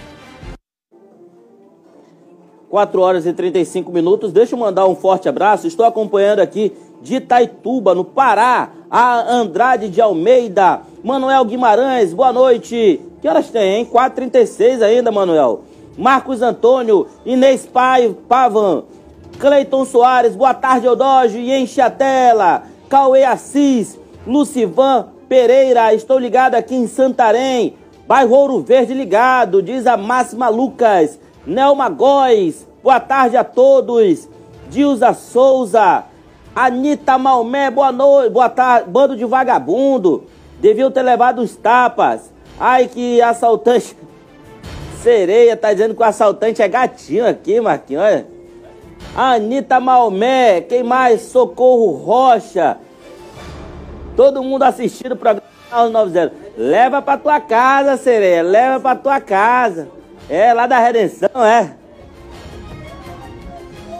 4 2.69 3.01
horas 3.01 3.25
e 3.25 3.31
35 3.31 3.91
minutos. 3.91 4.33
Deixa 4.33 4.55
eu 4.55 4.59
mandar 4.59 4.87
um 4.87 4.95
forte 4.95 5.29
abraço. 5.29 5.67
Estou 5.67 5.85
acompanhando 5.85 6.39
aqui 6.39 6.73
de 7.01 7.15
Itaituba, 7.15 7.95
no 7.95 8.03
Pará, 8.03 8.69
a 8.89 9.33
Andrade 9.33 9.89
de 9.89 10.01
Almeida, 10.01 10.81
Manuel 11.03 11.45
Guimarães, 11.45 12.13
boa 12.13 12.31
noite. 12.31 13.01
Que 13.21 13.27
horas 13.27 13.49
tem, 13.49 13.79
hein? 13.79 13.89
4h36 13.91 14.81
ainda, 14.81 15.11
Manuel. 15.11 15.61
Marcos 15.97 16.41
Antônio, 16.41 17.07
Inês 17.25 17.65
Pai, 17.65 18.15
Pavan, 18.27 18.83
Cleiton 19.39 19.85
Soares, 19.85 20.35
boa 20.35 20.53
tarde, 20.53 20.85
Eudógio, 20.85 21.39
e 21.39 21.51
enche 21.51 21.81
a 21.81 21.89
tela. 21.89 22.63
Cauê 22.89 23.23
Assis, 23.23 23.99
Lucivan 24.25 25.07
Pereira, 25.27 25.93
estou 25.93 26.19
ligado 26.19 26.55
aqui 26.55 26.75
em 26.75 26.87
Santarém. 26.87 27.75
Bairro 28.07 28.35
Ouro 28.35 28.59
Verde 28.61 28.93
ligado, 28.93 29.63
diz 29.63 29.87
a 29.87 29.95
Máxima 29.95 30.49
Lucas. 30.49 31.17
Nelma 31.47 31.89
Góes, 31.89 32.67
boa 32.83 32.99
tarde 32.99 33.37
a 33.37 33.43
todos. 33.43 34.27
Dilza 34.69 35.13
Souza, 35.13 36.03
Anitta 36.55 37.17
Malmé, 37.17 37.71
boa 37.71 37.91
noite, 37.91 38.29
boa 38.31 38.49
tarde. 38.49 38.89
Bando 38.89 39.15
de 39.15 39.23
vagabundo, 39.23 40.25
deviam 40.59 40.91
ter 40.91 41.01
levado 41.01 41.41
uns 41.41 41.55
tapas. 41.55 42.31
Ai, 42.59 42.87
que 42.87 43.21
assaltante. 43.21 43.95
Sereia 45.01 45.55
tá 45.55 45.71
dizendo 45.71 45.95
que 45.95 46.01
o 46.01 46.05
assaltante 46.05 46.61
é 46.61 46.67
gatinho 46.67 47.25
aqui, 47.25 47.59
Marquinhos, 47.59 48.03
olha. 48.03 48.27
Anitta 49.15 49.79
Malmé, 49.79 50.61
quem 50.61 50.83
mais? 50.83 51.21
Socorro 51.21 51.91
Rocha. 51.91 52.77
Todo 54.15 54.43
mundo 54.43 54.63
assistindo 54.63 55.13
o 55.13 55.17
programa 55.17 55.47
90. 55.71 56.33
Leva 56.57 57.01
pra 57.01 57.17
tua 57.17 57.39
casa, 57.39 57.95
Sereia, 57.95 58.43
leva 58.43 58.79
pra 58.79 58.95
tua 58.95 59.21
casa. 59.21 59.87
É, 60.29 60.53
lá 60.53 60.67
da 60.67 60.77
Redenção, 60.77 61.43
é. 61.43 61.80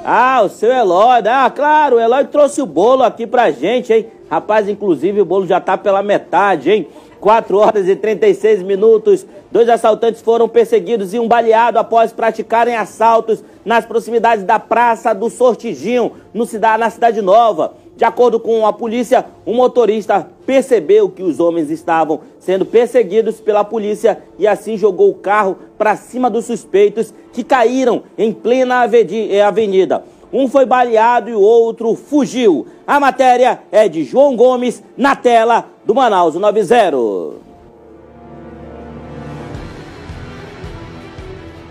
Ah, 0.03 0.41
o 0.43 0.49
seu 0.49 0.71
Eloy. 0.71 1.21
Ah, 1.27 1.49
claro, 1.49 1.97
o 1.97 1.99
Eloy 1.99 2.25
trouxe 2.25 2.61
o 2.61 2.65
bolo 2.65 3.03
aqui 3.03 3.27
pra 3.27 3.51
gente, 3.51 3.93
hein? 3.93 4.07
Rapaz, 4.29 4.67
inclusive 4.67 5.21
o 5.21 5.25
bolo 5.25 5.45
já 5.45 5.59
tá 5.59 5.77
pela 5.77 6.01
metade, 6.01 6.71
hein? 6.71 6.87
4 7.19 7.57
horas 7.57 7.87
e 7.87 7.95
36 7.95 8.63
minutos. 8.63 9.25
Dois 9.51 9.69
assaltantes 9.69 10.21
foram 10.21 10.49
perseguidos 10.49 11.13
e 11.13 11.19
um 11.19 11.27
baleado 11.27 11.77
após 11.77 12.11
praticarem 12.11 12.75
assaltos 12.75 13.43
nas 13.63 13.85
proximidades 13.85 14.43
da 14.43 14.57
Praça 14.57 15.13
do 15.13 15.29
Sortijinho, 15.29 16.13
no 16.33 16.47
cidade, 16.47 16.79
na 16.79 16.89
Cidade 16.89 17.21
Nova. 17.21 17.73
De 18.01 18.05
acordo 18.05 18.39
com 18.39 18.65
a 18.65 18.73
polícia, 18.73 19.27
o 19.45 19.51
um 19.51 19.53
motorista 19.53 20.27
percebeu 20.43 21.07
que 21.07 21.21
os 21.21 21.39
homens 21.39 21.69
estavam 21.69 22.21
sendo 22.39 22.65
perseguidos 22.65 23.39
pela 23.39 23.63
polícia 23.63 24.23
e 24.39 24.47
assim 24.47 24.75
jogou 24.75 25.11
o 25.11 25.13
carro 25.13 25.55
para 25.77 25.95
cima 25.95 26.27
dos 26.27 26.45
suspeitos 26.45 27.13
que 27.31 27.43
caíram 27.43 28.01
em 28.17 28.33
plena 28.33 28.89
eh, 29.29 29.43
avenida. 29.43 30.03
Um 30.33 30.47
foi 30.47 30.65
baleado 30.65 31.29
e 31.29 31.35
o 31.35 31.41
outro 31.41 31.93
fugiu. 31.93 32.65
A 32.87 32.99
matéria 32.99 33.61
é 33.71 33.87
de 33.87 34.03
João 34.03 34.35
Gomes 34.35 34.81
na 34.97 35.15
tela 35.15 35.69
do 35.85 35.93
Manaus 35.93 36.33
90. 36.33 36.95
Não 36.97 37.35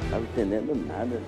estava 0.05 0.23
entendendo 0.23 0.81
nada. 0.87 1.21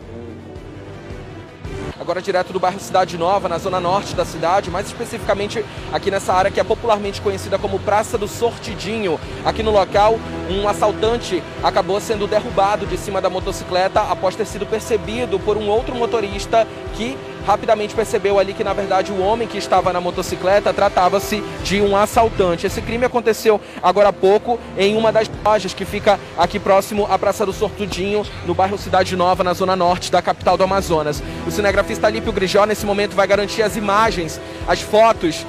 Agora 2.00 2.22
direto 2.22 2.52
do 2.52 2.58
bairro 2.58 2.80
Cidade 2.80 3.18
Nova, 3.18 3.48
na 3.48 3.58
zona 3.58 3.78
norte 3.78 4.14
da 4.14 4.24
cidade, 4.24 4.70
mais 4.70 4.86
especificamente 4.86 5.64
aqui 5.92 6.10
nessa 6.10 6.32
área 6.32 6.50
que 6.50 6.58
é 6.58 6.64
popularmente 6.64 7.20
conhecida 7.20 7.58
como 7.58 7.78
Praça 7.78 8.16
do 8.16 8.26
Sortidinho. 8.26 9.20
Aqui 9.44 9.62
no 9.62 9.70
local, 9.70 10.18
um 10.50 10.66
assaltante 10.66 11.42
acabou 11.62 12.00
sendo 12.00 12.26
derrubado 12.26 12.86
de 12.86 12.96
cima 12.96 13.20
da 13.20 13.28
motocicleta 13.28 14.00
após 14.00 14.34
ter 14.34 14.46
sido 14.46 14.66
percebido 14.66 15.38
por 15.38 15.56
um 15.56 15.68
outro 15.68 15.94
motorista 15.94 16.66
que 16.94 17.16
rapidamente 17.46 17.94
percebeu 17.94 18.38
ali 18.38 18.52
que, 18.52 18.64
na 18.64 18.72
verdade, 18.72 19.12
o 19.12 19.20
homem 19.20 19.48
que 19.48 19.58
estava 19.58 19.92
na 19.92 20.00
motocicleta 20.00 20.72
tratava-se 20.72 21.42
de 21.62 21.80
um 21.80 21.96
assaltante. 21.96 22.66
Esse 22.66 22.80
crime 22.80 23.04
aconteceu 23.04 23.60
agora 23.82 24.08
há 24.08 24.12
pouco 24.12 24.58
em 24.76 24.96
uma 24.96 25.12
das 25.12 25.30
lojas 25.44 25.74
que 25.74 25.84
fica 25.84 26.18
aqui 26.36 26.58
próximo 26.58 27.06
à 27.10 27.18
Praça 27.18 27.44
do 27.44 27.52
Sortudinho, 27.52 28.24
no 28.46 28.54
bairro 28.54 28.78
Cidade 28.78 29.16
Nova, 29.16 29.42
na 29.44 29.52
zona 29.52 29.76
norte 29.76 30.10
da 30.10 30.22
capital 30.22 30.56
do 30.56 30.64
Amazonas. 30.64 31.22
O 31.46 31.50
cinegrafista 31.50 32.06
Alípio 32.06 32.32
Grijó, 32.32 32.64
nesse 32.64 32.86
momento, 32.86 33.14
vai 33.14 33.26
garantir 33.26 33.62
as 33.62 33.76
imagens, 33.76 34.40
as 34.66 34.80
fotos 34.80 35.44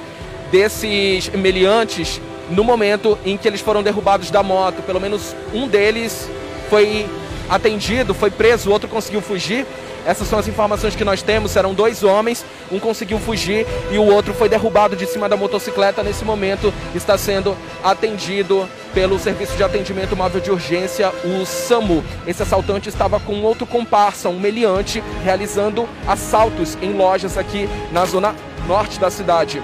desses 0.51 1.29
meliantes 1.29 2.21
no 2.49 2.63
momento 2.63 3.17
em 3.25 3.38
que 3.38 3.47
eles 3.47 3.62
foram 3.62 3.82
derrubados 3.82 4.29
da 4.29 4.43
moto. 4.43 4.82
Pelo 4.84 4.99
menos 4.99 5.36
um 5.53 5.67
deles 5.67 6.29
foi 6.69 7.08
atendido, 7.50 8.13
foi 8.13 8.31
preso, 8.31 8.69
o 8.69 8.73
outro 8.73 8.87
conseguiu 8.89 9.21
fugir. 9.21 9.65
Essas 10.06 10.27
são 10.27 10.39
as 10.39 10.47
informações 10.47 10.95
que 10.95 11.04
nós 11.04 11.21
temos. 11.21 11.56
Eram 11.56 11.73
dois 11.73 12.04
homens, 12.04 12.45
um 12.71 12.79
conseguiu 12.79 13.19
fugir 13.19 13.65
e 13.91 13.97
o 13.97 14.04
outro 14.04 14.33
foi 14.33 14.49
derrubado 14.49 14.95
de 14.95 15.06
cima 15.08 15.29
da 15.29 15.37
motocicleta. 15.37 16.04
Nesse 16.04 16.25
momento 16.25 16.73
está 16.93 17.17
sendo 17.17 17.56
atendido 17.83 18.67
pelo 18.93 19.17
Serviço 19.17 19.56
de 19.56 19.63
Atendimento 19.63 20.15
Móvel 20.15 20.41
de 20.41 20.51
Urgência, 20.51 21.12
o 21.23 21.45
SAMU. 21.45 22.04
Esse 22.27 22.43
assaltante 22.43 22.89
estava 22.89 23.19
com 23.19 23.41
outro 23.41 23.65
comparsa, 23.65 24.29
um 24.29 24.39
meliante, 24.39 25.04
realizando 25.23 25.87
assaltos 26.08 26.77
em 26.81 26.93
lojas 26.93 27.37
aqui 27.37 27.67
na 27.91 28.06
zona 28.06 28.35
norte 28.67 28.99
da 28.99 29.10
cidade. 29.10 29.62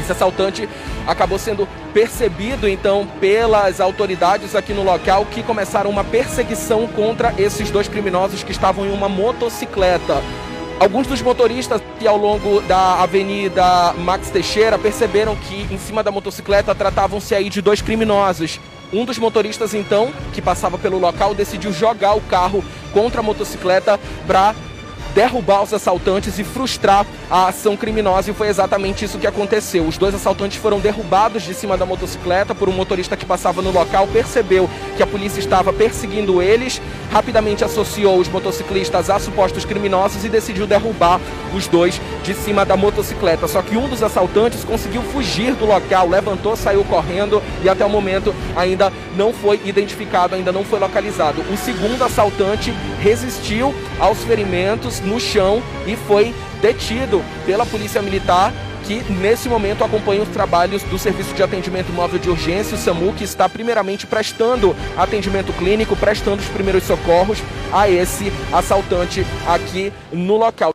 Esse 0.00 0.12
assaltante 0.12 0.68
acabou 1.08 1.38
sendo 1.38 1.66
percebido 1.94 2.68
então 2.68 3.08
pelas 3.18 3.80
autoridades 3.80 4.54
aqui 4.54 4.74
no 4.74 4.84
local 4.84 5.24
que 5.24 5.42
começaram 5.42 5.88
uma 5.88 6.04
perseguição 6.04 6.86
contra 6.86 7.34
esses 7.38 7.70
dois 7.70 7.88
criminosos 7.88 8.44
que 8.44 8.52
estavam 8.52 8.84
em 8.84 8.92
uma 8.92 9.08
motocicleta. 9.08 10.22
Alguns 10.78 11.06
dos 11.06 11.22
motoristas 11.22 11.80
que 11.98 12.06
ao 12.06 12.16
longo 12.16 12.60
da 12.60 13.02
Avenida 13.02 13.94
Max 13.94 14.30
Teixeira 14.30 14.78
perceberam 14.78 15.34
que 15.34 15.66
em 15.72 15.78
cima 15.78 16.04
da 16.04 16.12
motocicleta 16.12 16.74
tratavam-se 16.74 17.34
aí 17.34 17.48
de 17.48 17.62
dois 17.62 17.80
criminosos. 17.80 18.60
Um 18.92 19.04
dos 19.04 19.18
motoristas 19.18 19.74
então, 19.74 20.12
que 20.32 20.40
passava 20.40 20.78
pelo 20.78 20.98
local, 20.98 21.34
decidiu 21.34 21.72
jogar 21.72 22.14
o 22.14 22.20
carro 22.20 22.64
contra 22.92 23.20
a 23.20 23.22
motocicleta 23.24 23.98
para 24.26 24.54
derrubar 25.14 25.62
os 25.62 25.72
assaltantes 25.72 26.38
e 26.38 26.44
frustrar 26.44 27.06
a 27.30 27.48
ação 27.48 27.76
criminosa 27.76 28.30
e 28.30 28.34
foi 28.34 28.48
exatamente 28.48 29.04
isso 29.04 29.18
que 29.18 29.26
aconteceu. 29.26 29.86
Os 29.86 29.98
dois 29.98 30.14
assaltantes 30.14 30.58
foram 30.58 30.80
derrubados 30.80 31.42
de 31.42 31.54
cima 31.54 31.76
da 31.76 31.86
motocicleta 31.86 32.54
por 32.54 32.68
um 32.68 32.72
motorista 32.72 33.16
que 33.16 33.26
passava 33.26 33.62
no 33.62 33.70
local, 33.70 34.06
percebeu 34.06 34.68
que 34.98 35.02
a 35.04 35.06
polícia 35.06 35.38
estava 35.38 35.72
perseguindo 35.72 36.42
eles, 36.42 36.82
rapidamente 37.12 37.64
associou 37.64 38.18
os 38.18 38.28
motociclistas 38.28 39.08
a 39.08 39.16
supostos 39.20 39.64
criminosos 39.64 40.24
e 40.24 40.28
decidiu 40.28 40.66
derrubar 40.66 41.20
os 41.54 41.68
dois 41.68 42.00
de 42.24 42.34
cima 42.34 42.64
da 42.66 42.76
motocicleta. 42.76 43.46
Só 43.46 43.62
que 43.62 43.76
um 43.76 43.88
dos 43.88 44.02
assaltantes 44.02 44.64
conseguiu 44.64 45.00
fugir 45.02 45.54
do 45.54 45.66
local, 45.66 46.08
levantou, 46.08 46.56
saiu 46.56 46.82
correndo 46.82 47.40
e 47.62 47.68
até 47.68 47.86
o 47.86 47.88
momento 47.88 48.34
ainda 48.56 48.92
não 49.16 49.32
foi 49.32 49.60
identificado, 49.64 50.34
ainda 50.34 50.50
não 50.50 50.64
foi 50.64 50.80
localizado. 50.80 51.42
O 51.42 51.56
segundo 51.56 52.02
assaltante 52.02 52.74
resistiu 53.00 53.72
aos 54.00 54.18
ferimentos 54.24 54.98
no 54.98 55.20
chão 55.20 55.62
e 55.86 55.94
foi 55.94 56.34
detido 56.60 57.22
pela 57.46 57.64
Polícia 57.64 58.02
Militar 58.02 58.52
que 58.88 59.04
nesse 59.12 59.50
momento 59.50 59.84
acompanha 59.84 60.22
os 60.22 60.30
trabalhos 60.30 60.82
do 60.84 60.98
Serviço 60.98 61.34
de 61.34 61.42
Atendimento 61.42 61.92
Móvel 61.92 62.18
de 62.18 62.30
Urgência, 62.30 62.74
o 62.74 62.78
SAMU, 62.78 63.12
que 63.12 63.22
está 63.22 63.46
primeiramente 63.46 64.06
prestando 64.06 64.74
atendimento 64.96 65.52
clínico, 65.52 65.94
prestando 65.94 66.40
os 66.40 66.48
primeiros 66.48 66.84
socorros 66.84 67.38
a 67.70 67.86
esse 67.90 68.32
assaltante 68.50 69.26
aqui 69.46 69.92
no 70.10 70.38
local. 70.38 70.72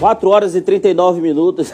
4 0.00 0.28
horas 0.28 0.56
e 0.56 0.60
39 0.60 1.20
minutos. 1.20 1.72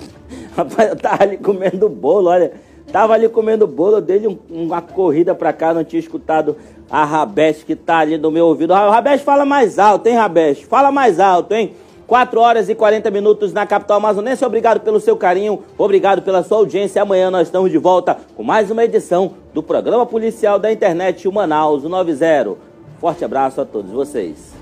Rapaz, 0.56 0.88
eu 0.88 0.96
tava 0.96 1.22
ali 1.22 1.36
comendo 1.36 1.86
bolo, 1.86 2.30
olha. 2.30 2.50
Tava 2.90 3.12
ali 3.12 3.28
comendo 3.28 3.66
bolo, 3.66 3.98
eu 3.98 4.00
dei 4.00 4.26
um, 4.26 4.38
uma 4.48 4.80
corrida 4.80 5.34
pra 5.34 5.52
cá, 5.52 5.74
não 5.74 5.84
tinha 5.84 6.00
escutado 6.00 6.56
a 6.90 7.04
Rabeste 7.04 7.66
que 7.66 7.76
tá 7.76 7.98
ali 7.98 8.16
no 8.16 8.30
meu 8.30 8.46
ouvido. 8.46 8.72
Rabeste, 8.72 9.22
fala 9.22 9.44
mais 9.44 9.78
alto, 9.78 10.06
hein, 10.06 10.14
Rabeste? 10.14 10.64
Fala 10.64 10.90
mais 10.90 11.20
alto, 11.20 11.52
hein? 11.52 11.74
4 12.06 12.40
horas 12.40 12.68
e 12.68 12.74
40 12.74 13.10
minutos 13.10 13.52
na 13.52 13.66
capital 13.66 13.96
amazonense. 13.98 14.44
Obrigado 14.44 14.80
pelo 14.80 15.00
seu 15.00 15.16
carinho, 15.16 15.62
obrigado 15.76 16.22
pela 16.22 16.42
sua 16.42 16.58
audiência. 16.58 17.02
Amanhã 17.02 17.30
nós 17.30 17.48
estamos 17.48 17.70
de 17.70 17.78
volta 17.78 18.16
com 18.36 18.42
mais 18.42 18.70
uma 18.70 18.84
edição 18.84 19.34
do 19.52 19.62
programa 19.62 20.06
policial 20.06 20.58
da 20.58 20.72
internet 20.72 21.26
o 21.26 21.32
Manaus 21.32 21.82
90. 21.82 22.56
Forte 23.00 23.24
abraço 23.24 23.60
a 23.60 23.64
todos 23.64 23.90
vocês. 23.90 24.54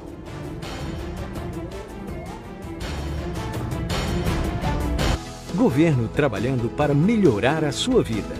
Governo 5.54 6.08
trabalhando 6.08 6.68
para 6.68 6.92
melhorar 6.92 7.64
a 7.64 7.70
sua 7.70 8.02
vida. 8.02 8.34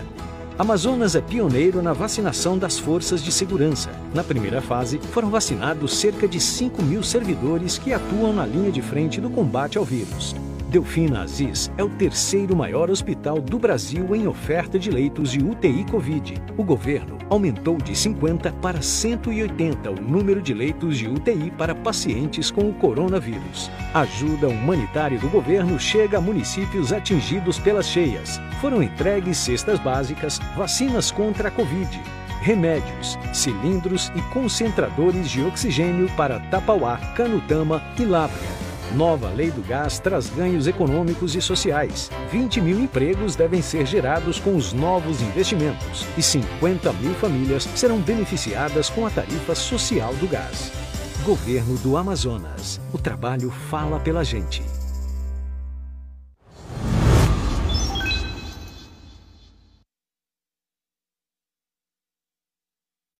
Amazonas 0.59 1.15
é 1.15 1.21
pioneiro 1.21 1.81
na 1.81 1.93
vacinação 1.93 2.57
das 2.57 2.77
forças 2.77 3.23
de 3.23 3.31
segurança. 3.31 3.89
Na 4.15 4.23
primeira 4.23 4.61
fase, 4.61 4.97
foram 5.11 5.29
vacinados 5.29 5.97
cerca 5.97 6.25
de 6.25 6.39
5 6.39 6.81
mil 6.81 7.03
servidores 7.03 7.77
que 7.77 7.91
atuam 7.91 8.31
na 8.31 8.45
linha 8.45 8.71
de 8.71 8.81
frente 8.81 9.19
do 9.19 9.29
combate 9.29 9.77
ao 9.77 9.83
vírus. 9.83 10.33
Delfina 10.69 11.23
Aziz 11.23 11.69
é 11.77 11.83
o 11.83 11.89
terceiro 11.89 12.55
maior 12.55 12.89
hospital 12.89 13.41
do 13.41 13.59
Brasil 13.59 14.15
em 14.15 14.25
oferta 14.25 14.79
de 14.79 14.89
leitos 14.89 15.33
de 15.33 15.43
UTI 15.43 15.85
Covid. 15.91 16.41
O 16.57 16.63
governo 16.63 17.17
aumentou 17.29 17.75
de 17.75 17.93
50 17.93 18.53
para 18.53 18.81
180 18.81 19.91
o 19.91 20.01
número 20.01 20.41
de 20.41 20.53
leitos 20.53 20.97
de 20.97 21.09
UTI 21.09 21.51
para 21.51 21.75
pacientes 21.75 22.49
com 22.49 22.69
o 22.69 22.73
coronavírus. 22.73 23.69
A 23.93 24.01
ajuda 24.01 24.47
humanitária 24.47 25.19
do 25.19 25.27
governo 25.27 25.77
chega 25.77 26.19
a 26.19 26.21
municípios 26.21 26.93
atingidos 26.93 27.59
pelas 27.59 27.85
cheias. 27.85 28.39
Foram 28.61 28.81
entregues 28.81 29.37
cestas 29.39 29.77
básicas, 29.77 30.39
vacinas 30.55 31.11
contra 31.11 31.49
a 31.49 31.51
Covid, 31.51 32.01
remédios, 32.45 33.17
cilindros 33.33 34.11
e 34.15 34.21
concentradores 34.31 35.31
de 35.31 35.43
oxigênio 35.43 36.07
para 36.15 36.39
Tapauá, 36.39 36.95
Canutama 37.15 37.81
e 37.97 38.05
Lábrea. 38.05 38.55
Nova 38.93 39.29
lei 39.29 39.49
do 39.49 39.67
gás 39.67 39.97
traz 39.97 40.29
ganhos 40.29 40.67
econômicos 40.67 41.35
e 41.35 41.41
sociais. 41.41 42.11
20 42.31 42.61
mil 42.61 42.79
empregos 42.79 43.35
devem 43.35 43.63
ser 43.63 43.87
gerados 43.87 44.39
com 44.39 44.55
os 44.55 44.73
novos 44.73 45.23
investimentos 45.23 46.05
e 46.15 46.21
50 46.21 46.93
mil 46.93 47.15
famílias 47.15 47.63
serão 47.75 47.97
beneficiadas 47.97 48.91
com 48.91 49.07
a 49.07 49.09
tarifa 49.09 49.55
social 49.55 50.13
do 50.13 50.27
gás. 50.27 50.71
Governo 51.23 51.79
do 51.79 51.97
Amazonas. 51.97 52.79
O 52.93 52.99
trabalho 52.99 53.49
fala 53.49 53.99
pela 53.99 54.23
gente. 54.23 54.61